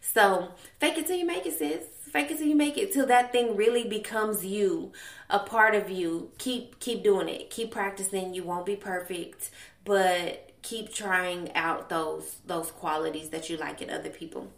So 0.00 0.52
fake 0.80 0.98
it 0.98 1.06
till 1.06 1.16
you 1.16 1.26
make 1.26 1.46
it 1.46 1.58
sis. 1.58 1.84
Fake 2.10 2.30
it 2.30 2.38
till 2.38 2.46
you 2.46 2.56
make 2.56 2.78
it 2.78 2.92
till 2.92 3.06
that 3.06 3.32
thing 3.32 3.54
really 3.54 3.84
becomes 3.84 4.44
you 4.44 4.92
a 5.28 5.38
part 5.38 5.74
of 5.74 5.90
you. 5.90 6.30
Keep 6.38 6.78
keep 6.78 7.02
doing 7.02 7.28
it. 7.28 7.50
Keep 7.50 7.70
practicing. 7.72 8.34
You 8.34 8.44
won't 8.44 8.66
be 8.66 8.76
perfect 8.76 9.50
but 9.88 10.52
keep 10.60 10.92
trying 10.92 11.52
out 11.54 11.88
those 11.88 12.36
those 12.46 12.70
qualities 12.70 13.30
that 13.30 13.48
you 13.48 13.56
like 13.56 13.80
in 13.80 13.88
other 13.88 14.10
people 14.10 14.52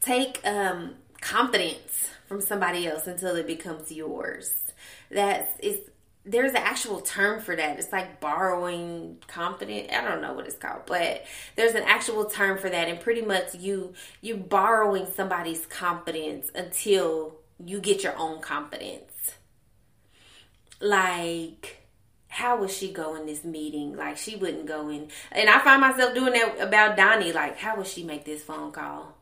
take 0.00 0.40
um 0.44 0.94
confidence 1.20 2.10
from 2.26 2.40
somebody 2.40 2.86
else 2.86 3.06
until 3.06 3.36
it 3.36 3.46
becomes 3.46 3.90
yours. 3.90 4.52
That's 5.10 5.58
is 5.60 5.78
there's 6.26 6.52
an 6.52 6.56
actual 6.56 7.00
term 7.00 7.40
for 7.40 7.54
that. 7.54 7.78
It's 7.78 7.92
like 7.92 8.18
borrowing 8.20 9.18
confidence. 9.26 9.90
I 9.92 10.00
don't 10.00 10.22
know 10.22 10.32
what 10.32 10.46
it's 10.46 10.56
called, 10.56 10.82
but 10.86 11.24
there's 11.54 11.74
an 11.74 11.82
actual 11.86 12.24
term 12.24 12.56
for 12.58 12.70
that. 12.70 12.88
And 12.88 12.98
pretty 12.98 13.22
much 13.22 13.54
you 13.54 13.94
you 14.20 14.36
borrowing 14.36 15.06
somebody's 15.14 15.66
confidence 15.66 16.50
until 16.54 17.36
you 17.64 17.80
get 17.80 18.02
your 18.02 18.16
own 18.16 18.40
confidence. 18.40 19.32
Like 20.80 21.82
how 22.28 22.58
would 22.58 22.70
she 22.70 22.92
go 22.92 23.14
in 23.14 23.26
this 23.26 23.44
meeting? 23.44 23.96
Like 23.96 24.16
she 24.16 24.36
wouldn't 24.36 24.66
go 24.66 24.88
in. 24.88 25.08
And 25.30 25.48
I 25.48 25.60
find 25.60 25.80
myself 25.80 26.14
doing 26.14 26.32
that 26.32 26.58
about 26.58 26.96
Donnie. 26.96 27.32
Like 27.32 27.58
how 27.58 27.76
would 27.76 27.86
she 27.86 28.02
make 28.02 28.24
this 28.24 28.42
phone 28.42 28.72
call? 28.72 29.13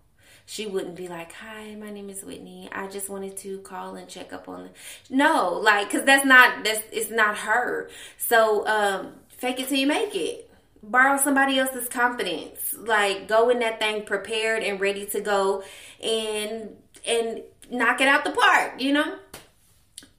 She 0.46 0.66
wouldn't 0.66 0.96
be 0.96 1.08
like, 1.08 1.32
"Hi, 1.32 1.74
my 1.74 1.90
name 1.90 2.10
is 2.10 2.24
Whitney. 2.24 2.68
I 2.72 2.86
just 2.88 3.08
wanted 3.08 3.36
to 3.38 3.58
call 3.58 3.94
and 3.94 4.08
check 4.08 4.32
up 4.32 4.48
on." 4.48 4.64
The... 4.64 4.70
No, 5.14 5.54
like, 5.54 5.90
cause 5.90 6.04
that's 6.04 6.24
not 6.24 6.64
that's 6.64 6.82
it's 6.92 7.10
not 7.10 7.38
her. 7.38 7.90
So 8.18 8.66
um, 8.66 9.12
fake 9.28 9.60
it 9.60 9.68
till 9.68 9.78
you 9.78 9.86
make 9.86 10.14
it. 10.14 10.50
Borrow 10.82 11.16
somebody 11.18 11.58
else's 11.58 11.88
confidence. 11.88 12.74
Like, 12.76 13.28
go 13.28 13.50
in 13.50 13.60
that 13.60 13.78
thing 13.78 14.04
prepared 14.04 14.62
and 14.62 14.80
ready 14.80 15.06
to 15.06 15.20
go, 15.20 15.62
and 16.02 16.76
and 17.06 17.42
knock 17.70 18.00
it 18.00 18.08
out 18.08 18.24
the 18.24 18.32
park. 18.32 18.80
You 18.80 18.92
know. 18.92 19.18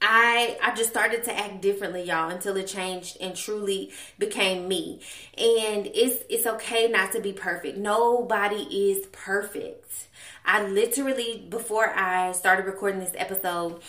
I 0.06 0.58
I 0.62 0.76
just 0.76 0.90
started 0.90 1.24
to 1.24 1.36
act 1.36 1.62
differently, 1.62 2.04
y'all, 2.04 2.30
until 2.30 2.58
it 2.58 2.68
changed 2.68 3.18
and 3.22 3.36
truly 3.36 3.92
became 4.20 4.68
me. 4.68 5.00
And 5.38 5.88
it's 5.88 6.24
it's 6.30 6.46
okay 6.46 6.90
not 6.90 7.14
to 7.14 7.22
be 7.22 7.32
perfect. 7.32 7.78
Nobody 7.78 8.92
is 8.92 9.08
perfect. 9.08 10.08
I 10.46 10.68
literally, 10.68 11.46
before 11.50 11.88
I 11.88 12.34
started 12.34 12.66
recording 12.66 13.00
this 13.00 13.14
episode, 13.16 13.82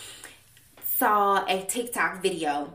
saw 0.84 1.44
a 1.46 1.64
TikTok 1.64 2.22
video 2.22 2.72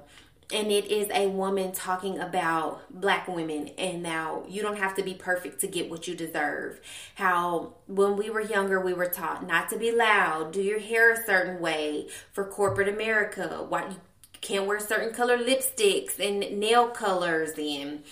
and 0.52 0.72
it 0.72 0.86
is 0.86 1.10
a 1.14 1.28
woman 1.28 1.72
talking 1.72 2.18
about 2.20 2.82
black 2.90 3.28
women 3.28 3.70
and 3.78 4.02
now 4.02 4.44
you 4.48 4.62
don't 4.62 4.78
have 4.78 4.96
to 4.96 5.04
be 5.04 5.14
perfect 5.14 5.62
to 5.62 5.68
get 5.68 5.90
what 5.90 6.08
you 6.08 6.16
deserve. 6.16 6.82
How 7.16 7.74
when 7.88 8.16
we 8.16 8.30
were 8.30 8.42
younger 8.42 8.80
we 8.80 8.94
were 8.94 9.08
taught 9.08 9.46
not 9.46 9.70
to 9.70 9.78
be 9.78 9.92
loud 9.92 10.52
do 10.54 10.62
your 10.62 10.80
hair 10.80 11.12
a 11.12 11.24
certain 11.24 11.60
way. 11.62 12.08
For 12.32 12.46
corporate 12.46 12.90
america 12.90 13.66
why 13.68 13.94
can't 14.42 14.66
wear 14.66 14.80
certain 14.80 15.14
color 15.14 15.38
lipsticks 15.38 16.20
and 16.20 16.60
nail 16.60 16.88
colors 16.88 17.52
and 17.58 18.04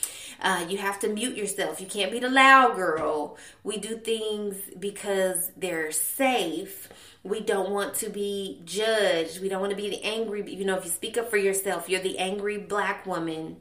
uh, 0.41 0.65
you 0.69 0.77
have 0.77 0.99
to 0.99 1.07
mute 1.07 1.35
yourself. 1.35 1.81
You 1.81 1.87
can't 1.87 2.11
be 2.11 2.19
the 2.19 2.29
loud 2.29 2.75
girl. 2.75 3.37
We 3.63 3.77
do 3.77 3.97
things 3.97 4.57
because 4.77 5.51
they're 5.57 5.91
safe. 5.91 6.89
We 7.23 7.39
don't 7.39 7.71
want 7.71 7.95
to 7.95 8.09
be 8.09 8.61
judged. 8.63 9.41
We 9.41 9.49
don't 9.49 9.61
want 9.61 9.71
to 9.71 9.77
be 9.77 9.89
the 9.89 10.03
angry. 10.03 10.53
You 10.53 10.65
know, 10.65 10.77
if 10.77 10.85
you 10.85 10.91
speak 10.91 11.17
up 11.17 11.29
for 11.29 11.37
yourself, 11.37 11.89
you're 11.89 12.01
the 12.01 12.19
angry 12.19 12.57
black 12.57 13.05
woman. 13.05 13.57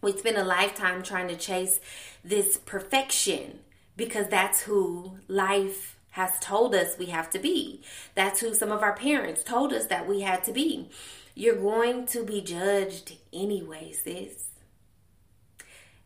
We 0.00 0.12
spend 0.16 0.36
a 0.36 0.44
lifetime 0.44 1.02
trying 1.02 1.28
to 1.28 1.36
chase 1.36 1.80
this 2.24 2.56
perfection 2.56 3.60
because 3.96 4.28
that's 4.28 4.62
who 4.62 5.18
life 5.28 5.96
has 6.10 6.38
told 6.40 6.74
us 6.74 6.98
we 6.98 7.06
have 7.06 7.30
to 7.30 7.38
be. 7.38 7.82
That's 8.14 8.40
who 8.40 8.54
some 8.54 8.70
of 8.70 8.82
our 8.82 8.94
parents 8.94 9.42
told 9.42 9.72
us 9.72 9.86
that 9.86 10.06
we 10.06 10.20
had 10.20 10.44
to 10.44 10.52
be. 10.52 10.90
You're 11.34 11.56
going 11.56 12.06
to 12.06 12.24
be 12.24 12.40
judged 12.40 13.16
anyway, 13.32 13.92
sis 13.92 14.50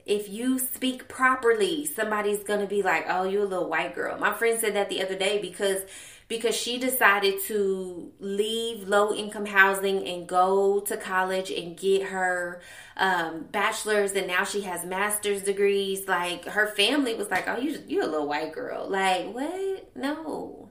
if 0.06 0.28
you 0.28 0.58
speak 0.60 1.08
properly, 1.08 1.84
somebody's 1.84 2.44
gonna 2.44 2.66
be 2.66 2.80
like, 2.80 3.06
"Oh, 3.08 3.24
you're 3.24 3.42
a 3.42 3.46
little 3.46 3.68
white 3.68 3.94
girl." 3.94 4.16
My 4.18 4.32
friend 4.32 4.58
said 4.58 4.74
that 4.76 4.88
the 4.88 5.02
other 5.02 5.16
day 5.16 5.38
because 5.40 5.82
because 6.28 6.56
she 6.56 6.78
decided 6.78 7.40
to 7.42 8.12
leave 8.18 8.88
low 8.88 9.14
income 9.14 9.46
housing 9.46 10.06
and 10.08 10.28
go 10.28 10.80
to 10.80 10.96
college 10.96 11.50
and 11.50 11.76
get 11.76 12.04
her 12.04 12.60
um, 12.96 13.46
bachelor's, 13.52 14.12
and 14.12 14.26
now 14.26 14.44
she 14.44 14.62
has 14.62 14.84
master's 14.84 15.42
degrees. 15.42 16.06
Like 16.06 16.44
her 16.46 16.68
family 16.68 17.14
was 17.14 17.28
like, 17.30 17.48
"Oh, 17.48 17.58
you 17.58 17.82
you're 17.88 18.04
a 18.04 18.06
little 18.06 18.28
white 18.28 18.52
girl." 18.52 18.88
Like 18.88 19.34
what? 19.34 19.96
No. 19.96 20.70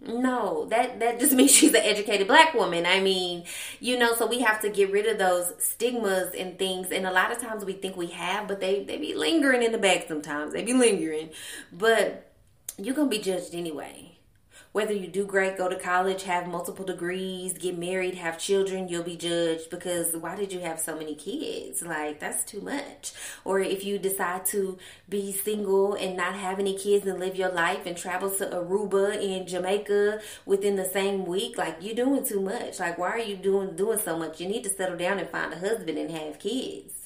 No, 0.00 0.66
that 0.66 1.00
that 1.00 1.18
just 1.20 1.32
means 1.36 1.50
she's 1.50 1.74
an 1.74 1.82
educated 1.82 2.26
black 2.28 2.54
woman. 2.54 2.86
I 2.86 3.00
mean, 3.00 3.44
you 3.80 3.98
know, 3.98 4.14
so 4.14 4.26
we 4.26 4.40
have 4.40 4.60
to 4.62 4.70
get 4.70 4.92
rid 4.92 5.06
of 5.06 5.18
those 5.18 5.52
stigmas 5.58 6.34
and 6.34 6.58
things. 6.58 6.90
And 6.92 7.06
a 7.06 7.12
lot 7.12 7.32
of 7.32 7.38
times 7.38 7.64
we 7.64 7.72
think 7.72 7.96
we 7.96 8.08
have, 8.08 8.48
but 8.48 8.60
they 8.60 8.84
they 8.84 8.98
be 8.98 9.14
lingering 9.14 9.62
in 9.62 9.72
the 9.72 9.78
back 9.78 10.06
sometimes. 10.08 10.52
They 10.52 10.62
be 10.62 10.74
lingering. 10.74 11.30
But 11.72 12.32
you're 12.78 12.94
going 12.94 13.10
to 13.10 13.16
be 13.16 13.22
judged 13.22 13.54
anyway 13.54 14.17
whether 14.72 14.92
you 14.92 15.06
do 15.06 15.24
great, 15.24 15.56
go 15.56 15.68
to 15.68 15.78
college, 15.78 16.24
have 16.24 16.46
multiple 16.46 16.84
degrees, 16.84 17.56
get 17.56 17.78
married, 17.78 18.14
have 18.14 18.38
children, 18.38 18.88
you'll 18.88 19.02
be 19.02 19.16
judged 19.16 19.70
because 19.70 20.14
why 20.14 20.36
did 20.36 20.52
you 20.52 20.60
have 20.60 20.78
so 20.78 20.96
many 20.96 21.14
kids? 21.14 21.82
Like, 21.82 22.20
that's 22.20 22.44
too 22.44 22.60
much. 22.60 23.12
Or 23.44 23.60
if 23.60 23.84
you 23.84 23.98
decide 23.98 24.44
to 24.46 24.78
be 25.08 25.32
single 25.32 25.94
and 25.94 26.16
not 26.16 26.34
have 26.34 26.58
any 26.58 26.76
kids 26.76 27.06
and 27.06 27.18
live 27.18 27.36
your 27.36 27.50
life 27.50 27.86
and 27.86 27.96
travel 27.96 28.30
to 28.30 28.46
Aruba 28.46 29.16
and 29.16 29.48
Jamaica 29.48 30.20
within 30.44 30.76
the 30.76 30.84
same 30.84 31.24
week, 31.24 31.56
like, 31.56 31.78
you're 31.80 31.94
doing 31.94 32.24
too 32.24 32.40
much. 32.40 32.78
Like, 32.78 32.98
why 32.98 33.10
are 33.10 33.18
you 33.18 33.36
doing, 33.36 33.76
doing 33.76 33.98
so 33.98 34.18
much? 34.18 34.40
You 34.40 34.48
need 34.48 34.64
to 34.64 34.70
settle 34.70 34.98
down 34.98 35.18
and 35.18 35.28
find 35.28 35.52
a 35.52 35.58
husband 35.58 35.98
and 35.98 36.10
have 36.10 36.38
kids. 36.38 36.97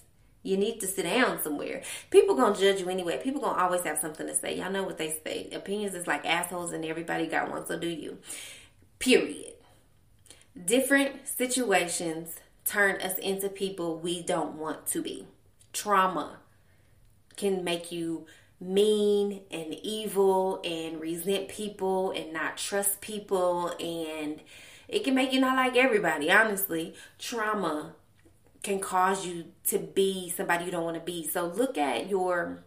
You 0.43 0.57
need 0.57 0.81
to 0.81 0.87
sit 0.87 1.05
down 1.05 1.41
somewhere. 1.43 1.83
People 2.11 2.35
gonna 2.35 2.57
judge 2.57 2.81
you 2.81 2.89
anyway. 2.89 3.21
People 3.23 3.41
gonna 3.41 3.61
always 3.61 3.83
have 3.83 3.99
something 3.99 4.27
to 4.27 4.35
say. 4.35 4.57
Y'all 4.57 4.73
know 4.73 4.83
what 4.83 4.99
they 4.99 5.17
say. 5.25 5.49
Opinions 5.53 5.95
is 5.95 6.07
like 6.07 6.27
assholes, 6.27 6.73
and 6.73 6.85
everybody 6.85 7.27
got 7.27 7.51
one. 7.51 7.67
So 7.67 7.79
do 7.79 7.89
you. 7.89 8.19
Period. 8.99 9.55
Different 10.65 11.27
situations 11.29 12.37
turn 12.65 13.01
us 13.01 13.19
into 13.19 13.49
people 13.49 13.99
we 13.99 14.23
don't 14.23 14.57
want 14.57 14.87
to 14.89 15.03
be. 15.03 15.27
Trauma 15.73 16.39
can 17.37 17.65
make 17.65 17.91
you 17.91 18.27
mean 18.61 19.41
and 19.51 19.75
evil 19.83 20.61
and 20.65 21.01
resent 21.01 21.49
people 21.49 22.13
and 22.13 22.33
not 22.33 22.57
trust 22.57 23.01
people 23.01 23.69
and 23.81 24.41
it 24.87 25.03
can 25.03 25.15
make 25.15 25.33
you 25.33 25.41
not 25.41 25.57
like 25.57 25.77
everybody 25.77 26.31
honestly 26.31 26.95
trauma 27.19 27.93
can 28.63 28.79
cause 28.79 29.27
you 29.27 29.47
to 29.67 29.79
be 29.79 30.31
somebody 30.31 30.65
you 30.65 30.71
don't 30.71 30.85
want 30.85 30.97
to 30.97 31.03
be. 31.03 31.27
So 31.27 31.47
look 31.47 31.77
at 31.77 32.09
your 32.09 32.65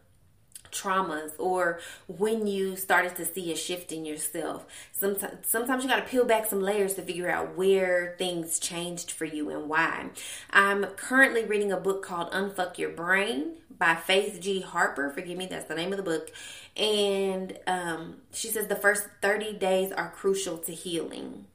traumas 0.71 1.31
or 1.37 1.79
when 2.07 2.47
you 2.47 2.75
started 2.75 3.15
to 3.15 3.25
see 3.25 3.51
a 3.51 3.55
shift 3.55 3.91
in 3.91 4.05
yourself. 4.05 4.65
Sometimes 4.91 5.47
sometimes 5.47 5.83
you 5.83 5.89
got 5.89 5.97
to 5.97 6.09
peel 6.09 6.25
back 6.25 6.45
some 6.45 6.61
layers 6.61 6.95
to 6.95 7.01
figure 7.01 7.29
out 7.29 7.55
where 7.55 8.15
things 8.17 8.59
changed 8.59 9.11
for 9.11 9.25
you 9.25 9.49
and 9.49 9.69
why. 9.69 10.09
I'm 10.51 10.83
currently 10.83 11.45
reading 11.45 11.71
a 11.71 11.77
book 11.77 12.03
called 12.03 12.31
Unfuck 12.31 12.77
Your 12.77 12.89
Brain 12.89 13.53
by 13.77 13.95
Faith 13.95 14.39
G. 14.41 14.61
Harper. 14.61 15.09
Forgive 15.09 15.37
me, 15.37 15.47
that's 15.47 15.67
the 15.67 15.75
name 15.75 15.91
of 15.91 15.97
the 15.97 16.03
book. 16.03 16.31
And 16.75 17.57
um, 17.67 18.17
she 18.31 18.49
says 18.49 18.67
the 18.67 18.75
first 18.75 19.07
30 19.21 19.53
days 19.53 19.91
are 19.91 20.09
crucial 20.09 20.57
to 20.59 20.73
healing 20.73 21.45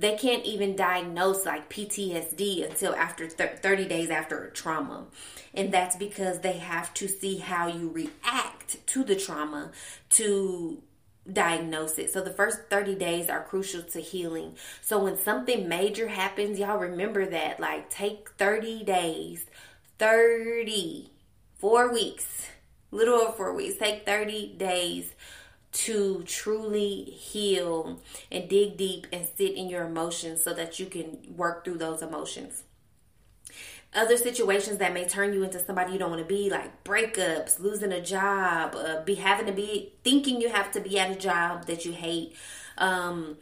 they 0.00 0.16
can't 0.16 0.46
even 0.46 0.76
diagnose 0.76 1.44
like 1.44 1.68
PTSD 1.68 2.68
until 2.68 2.94
after 2.94 3.28
30 3.28 3.86
days 3.86 4.08
after 4.08 4.42
a 4.42 4.50
trauma. 4.50 5.06
And 5.52 5.70
that's 5.72 5.94
because 5.96 6.40
they 6.40 6.54
have 6.54 6.94
to 6.94 7.06
see 7.06 7.36
how 7.36 7.68
you 7.68 7.90
react 7.90 8.86
to 8.86 9.04
the 9.04 9.14
trauma 9.14 9.72
to 10.10 10.82
diagnose 11.30 11.98
it. 11.98 12.10
So 12.12 12.22
the 12.22 12.32
first 12.32 12.70
30 12.70 12.94
days 12.94 13.28
are 13.28 13.44
crucial 13.44 13.82
to 13.82 14.00
healing. 14.00 14.56
So 14.80 15.04
when 15.04 15.18
something 15.18 15.68
major 15.68 16.08
happens, 16.08 16.58
y'all 16.58 16.78
remember 16.78 17.26
that 17.26 17.60
like 17.60 17.90
take 17.90 18.30
30 18.38 18.84
days, 18.84 19.44
30, 19.98 21.10
four 21.58 21.92
weeks, 21.92 22.46
little 22.90 23.20
over 23.20 23.32
four 23.32 23.54
weeks, 23.54 23.76
take 23.76 24.06
30 24.06 24.54
days 24.56 25.12
to 25.72 26.22
truly 26.24 27.04
heal 27.04 28.00
and 28.30 28.48
dig 28.48 28.76
deep 28.76 29.06
and 29.12 29.26
sit 29.36 29.54
in 29.54 29.68
your 29.68 29.84
emotions 29.86 30.42
so 30.42 30.52
that 30.52 30.78
you 30.78 30.86
can 30.86 31.18
work 31.36 31.64
through 31.64 31.78
those 31.78 32.02
emotions. 32.02 32.64
Other 33.92 34.16
situations 34.16 34.78
that 34.78 34.92
may 34.92 35.06
turn 35.06 35.32
you 35.32 35.42
into 35.42 35.58
somebody 35.58 35.92
you 35.92 35.98
don't 35.98 36.10
want 36.10 36.22
to 36.22 36.28
be, 36.28 36.48
like 36.48 36.84
breakups, 36.84 37.58
losing 37.58 37.92
a 37.92 38.00
job, 38.00 38.76
uh, 38.76 39.02
be 39.02 39.16
having 39.16 39.46
to 39.46 39.52
be 39.52 39.94
thinking 40.04 40.40
you 40.40 40.48
have 40.48 40.70
to 40.72 40.80
be 40.80 40.98
at 40.98 41.10
a 41.10 41.16
job 41.16 41.66
that 41.66 41.84
you 41.84 41.92
hate, 41.92 42.36
um, 42.78 43.36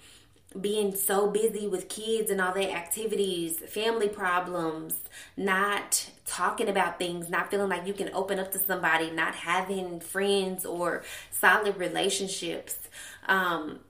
being 0.58 0.94
so 0.94 1.28
busy 1.28 1.66
with 1.66 1.88
kids 1.88 2.30
and 2.30 2.40
all 2.40 2.54
their 2.54 2.74
activities, 2.74 3.58
family 3.58 4.08
problems, 4.08 4.98
not 5.36 6.10
talking 6.24 6.68
about 6.68 6.98
things, 6.98 7.28
not 7.28 7.50
feeling 7.50 7.68
like 7.68 7.86
you 7.86 7.92
can 7.92 8.10
open 8.14 8.38
up 8.38 8.52
to 8.52 8.58
somebody, 8.58 9.10
not 9.10 9.34
having 9.34 10.00
friends 10.00 10.64
or 10.64 11.02
solid 11.30 11.76
relationships. 11.76 12.88
Um, 13.26 13.80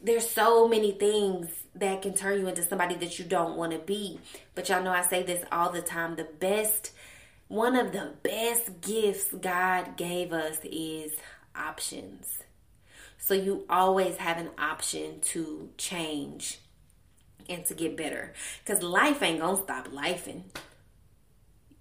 there's 0.00 0.28
so 0.28 0.68
many 0.68 0.92
things 0.92 1.48
that 1.74 2.02
can 2.02 2.14
turn 2.14 2.40
you 2.40 2.46
into 2.46 2.62
somebody 2.62 2.94
that 2.96 3.18
you 3.18 3.24
don't 3.24 3.56
want 3.56 3.72
to 3.72 3.78
be. 3.78 4.20
But 4.54 4.68
y'all 4.68 4.82
know 4.82 4.92
I 4.92 5.02
say 5.02 5.22
this 5.22 5.44
all 5.50 5.70
the 5.70 5.82
time. 5.82 6.14
The 6.14 6.28
best, 6.38 6.92
one 7.48 7.74
of 7.74 7.92
the 7.92 8.12
best 8.22 8.80
gifts 8.80 9.32
God 9.32 9.96
gave 9.96 10.32
us 10.32 10.58
is 10.62 11.12
options. 11.56 12.38
So 13.26 13.34
you 13.34 13.64
always 13.68 14.18
have 14.18 14.38
an 14.38 14.50
option 14.56 15.18
to 15.32 15.68
change 15.76 16.60
and 17.48 17.66
to 17.66 17.74
get 17.74 17.96
better. 17.96 18.32
Because 18.64 18.84
life 18.84 19.20
ain't 19.20 19.40
gonna 19.40 19.60
stop 19.60 19.88
lifing. 19.88 20.42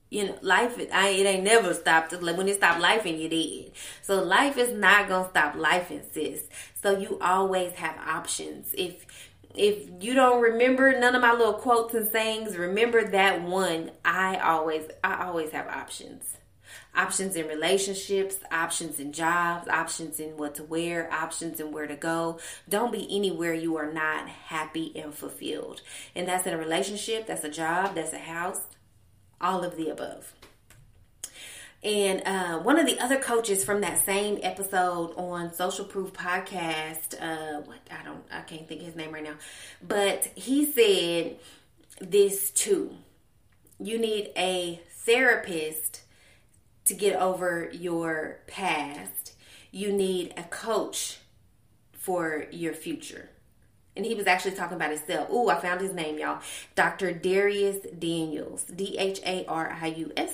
You 0.09 0.25
know, 0.25 0.37
life 0.41 0.75
I, 0.91 1.09
it 1.09 1.27
ain't 1.27 1.43
never 1.43 1.75
stopped. 1.75 2.19
Like 2.19 2.35
when 2.35 2.47
it 2.47 2.55
stop 2.55 2.81
lifing, 2.81 3.19
you 3.19 3.29
did. 3.29 3.73
So 4.01 4.23
life 4.23 4.57
is 4.57 4.73
not 4.73 5.07
gonna 5.07 5.29
stop 5.29 5.53
lifing, 5.53 6.11
sis. 6.11 6.41
So 6.81 6.97
you 6.97 7.19
always 7.21 7.73
have 7.73 7.95
options. 7.99 8.73
If 8.75 9.05
if 9.53 9.87
you 10.03 10.15
don't 10.15 10.41
remember 10.41 10.99
none 10.99 11.13
of 11.13 11.21
my 11.21 11.33
little 11.33 11.53
quotes 11.53 11.93
and 11.93 12.09
sayings, 12.09 12.57
remember 12.57 13.03
that 13.09 13.43
one. 13.43 13.91
I 14.03 14.37
always 14.37 14.87
I 15.03 15.27
always 15.27 15.51
have 15.51 15.67
options 15.67 16.37
options 16.95 17.35
in 17.35 17.47
relationships, 17.47 18.37
options 18.51 18.99
in 18.99 19.11
jobs, 19.11 19.67
options 19.67 20.19
in 20.19 20.37
what 20.37 20.55
to 20.55 20.63
wear, 20.63 21.11
options 21.11 21.59
in 21.59 21.71
where 21.71 21.87
to 21.87 21.95
go. 21.95 22.39
Don't 22.69 22.91
be 22.91 23.07
anywhere 23.09 23.53
you 23.53 23.77
are 23.77 23.91
not 23.91 24.27
happy 24.29 24.91
and 24.95 25.13
fulfilled. 25.13 25.81
And 26.15 26.27
that's 26.27 26.47
in 26.47 26.53
a 26.53 26.57
relationship, 26.57 27.27
that's 27.27 27.43
a 27.43 27.49
job, 27.49 27.95
that's 27.95 28.13
a 28.13 28.19
house, 28.19 28.61
all 29.39 29.63
of 29.63 29.77
the 29.77 29.89
above. 29.89 30.33
And 31.83 32.23
uh, 32.25 32.59
one 32.59 32.79
of 32.79 32.87
the 32.87 32.99
other 32.99 33.19
coaches 33.19 33.63
from 33.63 33.81
that 33.81 34.03
same 34.03 34.39
episode 34.41 35.13
on 35.17 35.53
Social 35.53 35.85
Proof 35.85 36.13
podcast, 36.13 37.13
uh, 37.21 37.61
what 37.61 37.77
I 37.91 38.03
don't, 38.03 38.23
I 38.31 38.41
can't 38.41 38.67
think 38.67 38.81
his 38.81 38.95
name 38.95 39.11
right 39.11 39.23
now, 39.23 39.35
but 39.87 40.23
he 40.33 40.65
said 40.65 41.37
this 41.99 42.49
too. 42.49 42.95
You 43.79 43.99
need 43.99 44.31
a 44.35 44.81
therapist 44.89 46.01
to 46.85 46.93
get 46.93 47.19
over 47.19 47.69
your 47.71 48.39
past, 48.47 49.33
you 49.71 49.91
need 49.91 50.33
a 50.37 50.43
coach 50.43 51.17
for 51.91 52.45
your 52.51 52.73
future. 52.73 53.29
And 53.95 54.05
he 54.05 54.13
was 54.13 54.27
actually 54.27 54.55
talking 54.55 54.75
about 54.75 54.91
himself. 54.91 55.27
Oh, 55.31 55.49
I 55.49 55.59
found 55.59 55.81
his 55.81 55.93
name, 55.93 56.19
y'all. 56.19 56.41
Dr. 56.75 57.13
Dharius 57.13 57.99
Daniels. 57.99 58.63
D 58.65 58.97
H 58.97 59.21
A 59.25 59.45
R 59.47 59.77
I 59.81 59.87
U 59.87 60.11
S 60.17 60.33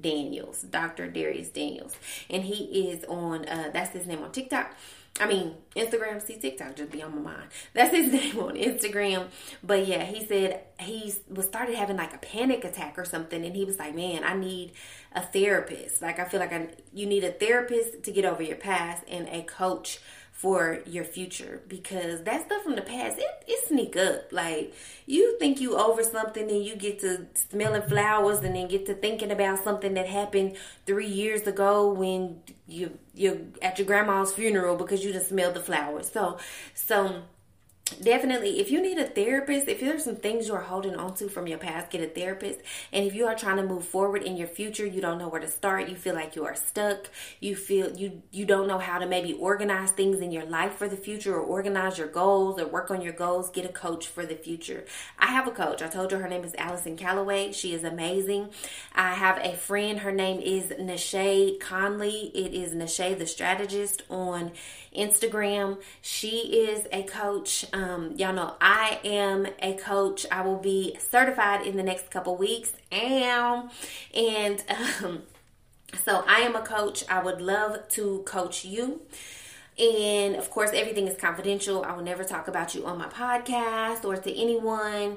Daniels. 0.00 0.62
Dr. 0.62 1.10
Dharius 1.10 1.52
Daniels. 1.52 1.94
And 2.30 2.42
he 2.44 2.88
is 2.88 3.04
on, 3.04 3.46
uh, 3.46 3.70
that's 3.72 3.90
his 3.90 4.06
name 4.06 4.22
on 4.22 4.32
TikTok. 4.32 4.74
I 5.20 5.26
mean, 5.26 5.54
Instagram, 5.76 6.22
see 6.22 6.36
TikTok 6.36 6.74
just 6.74 6.90
be 6.90 7.02
on 7.02 7.14
my 7.14 7.32
mind. 7.32 7.50
That's 7.74 7.94
his 7.94 8.12
name 8.12 8.38
on 8.38 8.54
Instagram. 8.56 9.28
But 9.62 9.86
yeah, 9.86 10.04
he 10.04 10.24
said 10.24 10.62
he 10.80 11.12
was 11.28 11.46
started 11.46 11.74
having 11.74 11.96
like 11.96 12.14
a 12.14 12.18
panic 12.18 12.64
attack 12.64 12.98
or 12.98 13.04
something, 13.04 13.44
and 13.44 13.54
he 13.54 13.64
was 13.64 13.78
like, 13.78 13.94
"Man, 13.94 14.24
I 14.24 14.34
need 14.34 14.72
a 15.14 15.22
therapist. 15.22 16.02
Like, 16.02 16.18
I 16.18 16.24
feel 16.24 16.40
like 16.40 16.52
I, 16.52 16.68
you 16.92 17.06
need 17.06 17.24
a 17.24 17.32
therapist 17.32 18.02
to 18.04 18.12
get 18.12 18.24
over 18.24 18.42
your 18.42 18.56
past 18.56 19.04
and 19.08 19.28
a 19.28 19.42
coach 19.42 20.00
for 20.42 20.80
your 20.86 21.04
future 21.04 21.62
because 21.68 22.24
that 22.24 22.44
stuff 22.44 22.64
from 22.64 22.74
the 22.74 22.82
past 22.82 23.16
it, 23.16 23.44
it 23.46 23.68
sneak 23.68 23.96
up. 23.96 24.32
Like 24.32 24.74
you 25.06 25.38
think 25.38 25.60
you 25.60 25.76
over 25.76 26.02
something 26.02 26.50
and 26.50 26.64
you 26.64 26.74
get 26.74 26.98
to 27.02 27.28
smelling 27.34 27.82
flowers 27.82 28.38
and 28.38 28.56
then 28.56 28.66
get 28.66 28.84
to 28.86 28.94
thinking 28.94 29.30
about 29.30 29.62
something 29.62 29.94
that 29.94 30.08
happened 30.08 30.56
three 30.84 31.06
years 31.06 31.42
ago 31.42 31.92
when 31.92 32.40
you 32.66 32.98
you're 33.14 33.36
at 33.62 33.78
your 33.78 33.86
grandma's 33.86 34.32
funeral 34.32 34.74
because 34.74 35.04
you 35.04 35.12
just 35.12 35.28
smelled 35.28 35.54
the 35.54 35.60
flowers. 35.60 36.10
So 36.10 36.38
so 36.74 37.22
definitely 38.00 38.60
if 38.60 38.70
you 38.70 38.80
need 38.80 38.98
a 38.98 39.04
therapist 39.04 39.68
if 39.68 39.80
there's 39.80 40.04
some 40.04 40.16
things 40.16 40.48
you 40.48 40.54
are 40.54 40.60
holding 40.60 40.96
on 40.96 41.14
to 41.14 41.28
from 41.28 41.46
your 41.46 41.58
past 41.58 41.90
get 41.90 42.00
a 42.02 42.06
therapist. 42.06 42.60
And 42.92 43.06
if 43.06 43.14
you 43.14 43.26
are 43.26 43.34
trying 43.34 43.56
to 43.56 43.62
move 43.62 43.84
forward 43.84 44.22
in 44.22 44.36
your 44.36 44.48
future 44.48 44.86
you 44.86 45.00
don't 45.00 45.18
know 45.18 45.28
where 45.28 45.40
to 45.40 45.48
start 45.48 45.88
you 45.88 45.96
feel 45.96 46.14
like 46.14 46.36
you 46.36 46.44
are 46.44 46.56
stuck 46.56 47.08
you 47.40 47.56
feel 47.56 47.96
you 47.96 48.22
you 48.30 48.44
don't 48.44 48.66
know 48.66 48.78
how 48.78 48.98
to 48.98 49.06
maybe 49.06 49.32
organize 49.34 49.90
things 49.90 50.20
in 50.20 50.32
your 50.32 50.44
life 50.44 50.74
for 50.74 50.88
the 50.88 50.96
future 50.96 51.34
or 51.34 51.40
organize 51.40 51.98
your 51.98 52.08
goals 52.08 52.60
or 52.60 52.66
work 52.66 52.90
on 52.90 53.00
your 53.00 53.12
goals 53.12 53.50
get 53.50 53.64
a 53.64 53.72
coach 53.72 54.06
for 54.06 54.24
the 54.24 54.34
future. 54.34 54.84
I 55.18 55.26
have 55.26 55.46
a 55.46 55.50
coach. 55.50 55.82
I 55.82 55.88
told 55.88 56.12
you 56.12 56.18
her 56.18 56.28
name 56.28 56.44
is 56.44 56.54
allison 56.56 56.96
calloway. 56.96 57.52
She 57.52 57.74
is 57.74 57.84
amazing. 57.84 58.50
I 58.94 59.14
have 59.14 59.38
a 59.38 59.54
friend. 59.56 60.00
Her 60.00 60.12
name 60.12 60.40
is 60.40 60.66
nashay 60.66 61.58
conley. 61.60 62.30
It 62.34 62.54
is 62.54 62.74
nashay 62.74 63.18
the 63.18 63.26
strategist 63.26 64.02
on 64.08 64.52
instagram. 64.96 65.80
She 66.00 66.66
is 66.68 66.86
a 66.92 67.02
coach 67.04 67.64
um, 67.72 67.81
y'all 68.16 68.32
know 68.32 68.54
I 68.60 69.00
am 69.04 69.46
a 69.60 69.74
coach. 69.74 70.26
I 70.30 70.42
will 70.42 70.58
be 70.58 70.96
certified 70.98 71.66
in 71.66 71.76
the 71.76 71.82
next 71.82 72.10
couple 72.10 72.36
weeks. 72.36 72.72
Am 72.90 73.70
and 74.14 74.62
um, 75.02 75.22
so 76.04 76.24
I 76.26 76.40
am 76.40 76.56
a 76.56 76.62
coach. 76.62 77.04
I 77.08 77.22
would 77.22 77.40
love 77.40 77.88
to 77.90 78.22
coach 78.24 78.64
you. 78.64 79.02
And 79.78 80.36
of 80.36 80.50
course, 80.50 80.70
everything 80.74 81.08
is 81.08 81.16
confidential. 81.16 81.82
I 81.82 81.94
will 81.94 82.04
never 82.04 82.24
talk 82.24 82.46
about 82.46 82.74
you 82.74 82.84
on 82.84 82.98
my 82.98 83.08
podcast 83.08 84.04
or 84.04 84.16
to 84.16 84.40
anyone. 84.40 85.16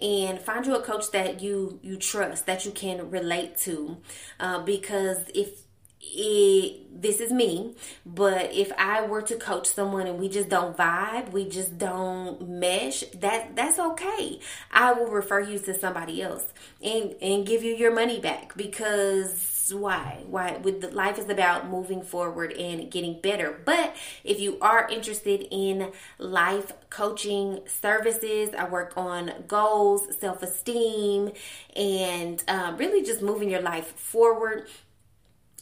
And 0.00 0.38
find 0.38 0.64
you 0.66 0.76
a 0.76 0.82
coach 0.82 1.10
that 1.12 1.40
you 1.40 1.80
you 1.82 1.96
trust, 1.96 2.46
that 2.46 2.64
you 2.64 2.70
can 2.70 3.10
relate 3.10 3.56
to, 3.58 3.96
uh, 4.38 4.62
because 4.62 5.18
if 5.34 5.65
it, 6.14 7.02
this 7.02 7.20
is 7.20 7.32
me, 7.32 7.74
but 8.04 8.52
if 8.52 8.72
I 8.78 9.02
were 9.06 9.22
to 9.22 9.36
coach 9.36 9.66
someone 9.66 10.06
and 10.06 10.18
we 10.18 10.28
just 10.28 10.48
don't 10.48 10.76
vibe, 10.76 11.32
we 11.32 11.48
just 11.48 11.78
don't 11.78 12.48
mesh, 12.48 13.00
that 13.20 13.56
that's 13.56 13.78
okay. 13.78 14.40
I 14.70 14.92
will 14.92 15.08
refer 15.08 15.40
you 15.40 15.58
to 15.60 15.78
somebody 15.78 16.22
else 16.22 16.44
and 16.82 17.14
and 17.20 17.46
give 17.46 17.62
you 17.62 17.74
your 17.74 17.92
money 17.92 18.20
back 18.20 18.56
because 18.56 19.72
why? 19.72 20.22
Why? 20.28 20.58
With 20.58 20.80
the, 20.80 20.92
life 20.92 21.18
is 21.18 21.28
about 21.28 21.68
moving 21.68 22.00
forward 22.00 22.52
and 22.52 22.88
getting 22.88 23.20
better. 23.20 23.60
But 23.64 23.96
if 24.22 24.38
you 24.38 24.58
are 24.60 24.88
interested 24.88 25.48
in 25.50 25.90
life 26.18 26.72
coaching 26.90 27.60
services 27.66 28.50
i 28.56 28.66
work 28.68 28.96
on 28.96 29.30
goals 29.48 30.02
self-esteem 30.18 31.30
and 31.74 32.42
um, 32.48 32.76
really 32.76 33.04
just 33.04 33.22
moving 33.22 33.50
your 33.50 33.60
life 33.60 33.88
forward 33.98 34.66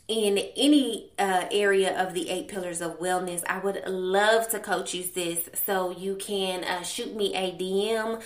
in 0.06 0.38
any 0.56 1.10
uh, 1.18 1.46
area 1.50 1.98
of 2.00 2.12
the 2.12 2.28
eight 2.28 2.48
pillars 2.48 2.80
of 2.80 2.98
wellness, 3.00 3.42
I 3.46 3.58
would 3.58 3.82
love 3.86 4.48
to 4.50 4.60
coach 4.60 4.92
you, 4.94 5.02
sis. 5.02 5.48
So 5.64 5.90
you 5.90 6.16
can 6.16 6.64
uh, 6.64 6.82
shoot 6.82 7.14
me 7.16 7.34
a 7.34 7.52
DM 7.52 8.22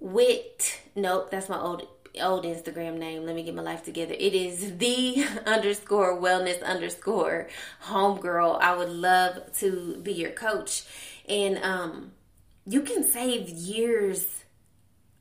with 0.00 0.80
nope, 0.94 1.30
that's 1.30 1.48
my 1.48 1.60
old 1.60 1.86
old 2.20 2.44
Instagram 2.44 2.98
name. 2.98 3.26
Let 3.26 3.36
me 3.36 3.42
get 3.42 3.54
my 3.54 3.62
life 3.62 3.82
together. 3.82 4.14
It 4.18 4.34
is 4.34 4.76
the 4.78 5.26
underscore 5.46 6.18
wellness 6.18 6.62
underscore 6.62 7.48
homegirl. 7.84 8.60
I 8.60 8.74
would 8.74 8.90
love 8.90 9.52
to 9.58 9.98
be 10.02 10.14
your 10.14 10.30
coach, 10.30 10.84
and 11.28 11.58
um, 11.58 12.12
you 12.64 12.80
can 12.82 13.06
save 13.06 13.48
years 13.48 14.44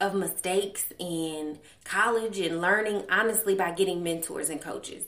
of 0.01 0.13
mistakes 0.13 0.87
in 0.99 1.57
college 1.85 2.37
and 2.39 2.59
learning 2.59 3.03
honestly 3.09 3.55
by 3.55 3.71
getting 3.71 4.03
mentors 4.03 4.49
and 4.49 4.61
coaches. 4.61 5.05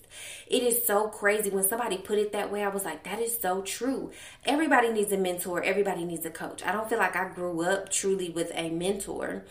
It 0.47 0.63
is 0.63 0.85
so 0.85 1.09
crazy 1.09 1.49
when 1.49 1.67
somebody 1.67 1.97
put 1.97 2.19
it 2.19 2.31
that 2.31 2.51
way. 2.51 2.63
I 2.63 2.69
was 2.69 2.85
like, 2.85 3.03
that 3.03 3.19
is 3.19 3.37
so 3.37 3.61
true. 3.61 4.11
Everybody 4.45 4.89
needs 4.89 5.11
a 5.11 5.17
mentor, 5.17 5.61
everybody 5.61 6.05
needs 6.05 6.25
a 6.25 6.29
coach. 6.29 6.63
I 6.63 6.71
don't 6.71 6.89
feel 6.89 6.99
like 6.99 7.15
I 7.15 7.27
grew 7.27 7.61
up 7.63 7.89
truly 7.89 8.29
with 8.29 8.51
a 8.53 8.69
mentor 8.69 9.43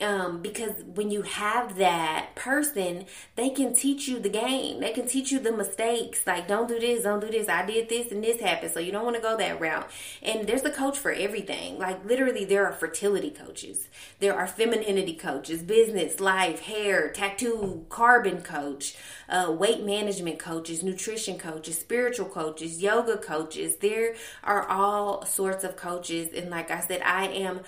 um, 0.00 0.42
because 0.42 0.82
when 0.94 1.10
you 1.10 1.22
have 1.22 1.76
that 1.76 2.34
person, 2.34 3.04
they 3.36 3.50
can 3.50 3.74
teach 3.74 4.08
you 4.08 4.18
the 4.18 4.28
game. 4.28 4.80
They 4.80 4.92
can 4.92 5.06
teach 5.06 5.30
you 5.30 5.38
the 5.38 5.52
mistakes. 5.52 6.26
Like, 6.26 6.48
don't 6.48 6.66
do 6.66 6.80
this, 6.80 7.04
don't 7.04 7.20
do 7.20 7.30
this. 7.30 7.48
I 7.48 7.64
did 7.64 7.88
this 7.88 8.10
and 8.10 8.24
this 8.24 8.40
happened. 8.40 8.72
So 8.72 8.80
you 8.80 8.90
don't 8.90 9.04
want 9.04 9.16
to 9.16 9.22
go 9.22 9.36
that 9.36 9.60
route. 9.60 9.88
And 10.22 10.46
there's 10.48 10.64
a 10.64 10.70
coach 10.70 10.98
for 10.98 11.12
everything. 11.12 11.78
Like, 11.78 12.04
literally, 12.04 12.44
there 12.44 12.66
are 12.66 12.72
fertility 12.72 13.30
coaches, 13.30 13.88
there 14.18 14.34
are 14.34 14.46
femininity 14.46 15.14
coaches, 15.14 15.62
business, 15.62 16.20
life, 16.20 16.60
hair, 16.60 17.10
tattoo, 17.10 17.86
carbon 17.88 18.42
coach, 18.42 18.96
uh, 19.28 19.54
weight 19.56 19.84
management 19.84 20.38
coaches, 20.38 20.82
nutrition 20.82 21.38
coaches, 21.38 21.78
spiritual 21.78 22.26
coaches, 22.26 22.82
yoga 22.82 23.16
coaches. 23.18 23.76
There 23.76 24.14
are 24.42 24.66
all 24.68 25.24
sorts 25.24 25.64
of 25.64 25.76
coaches. 25.76 26.32
And 26.34 26.50
like 26.50 26.70
I 26.70 26.80
said, 26.80 27.02
I 27.02 27.26
am 27.26 27.60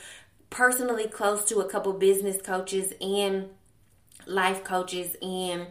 personally 0.55 1.09
close 1.09 1.45
to 1.47 1.59
a 1.59 1.69
couple 1.69 1.93
business 1.93 2.40
coaches 2.40 2.93
and 3.01 3.49
life 4.25 4.62
coaches 4.62 5.17
and 5.21 5.67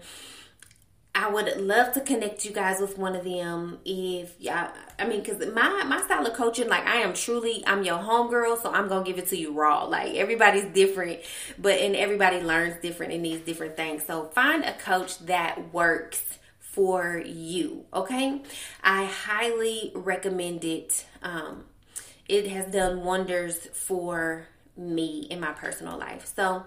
I 1.16 1.30
would 1.30 1.62
love 1.62 1.94
to 1.94 2.02
connect 2.02 2.44
you 2.44 2.52
guys 2.52 2.82
with 2.82 2.98
one 2.98 3.16
of 3.16 3.24
them 3.24 3.80
if 3.86 4.36
yeah 4.40 4.72
I 5.00 5.08
mean 5.08 5.24
cuz 5.24 5.40
my 5.54 5.84
my 5.86 6.02
style 6.02 6.28
of 6.28 6.34
coaching 6.34 6.68
like 6.68 6.86
I 6.86 6.98
am 6.98 7.14
truly 7.14 7.64
I'm 7.66 7.84
your 7.84 7.98
homegirl 7.98 8.62
so 8.62 8.72
I'm 8.74 8.90
going 8.90 9.06
to 9.06 9.10
give 9.10 9.20
it 9.24 9.30
to 9.30 9.38
you 9.38 9.54
raw. 9.54 9.86
Like 9.86 10.16
everybody's 10.16 10.66
different 10.66 11.22
but 11.58 11.80
and 11.80 11.96
everybody 11.96 12.42
learns 12.42 12.82
different 12.82 13.14
in 13.14 13.22
these 13.22 13.40
different 13.40 13.78
things. 13.78 14.06
So 14.06 14.26
find 14.36 14.66
a 14.66 14.74
coach 14.74 15.20
that 15.20 15.74
works 15.74 16.40
for 16.60 17.24
you 17.26 17.86
okay? 17.94 18.42
I 18.84 19.06
highly 19.06 19.94
recommend 19.96 20.66
it. 20.66 21.06
Um 21.22 21.64
it 22.28 22.48
has 22.48 22.66
done 22.72 23.04
wonders 23.06 23.58
for 23.74 24.48
me 24.78 25.28
in 25.30 25.40
my 25.40 25.52
personal 25.52 25.98
life. 25.98 26.32
So, 26.36 26.64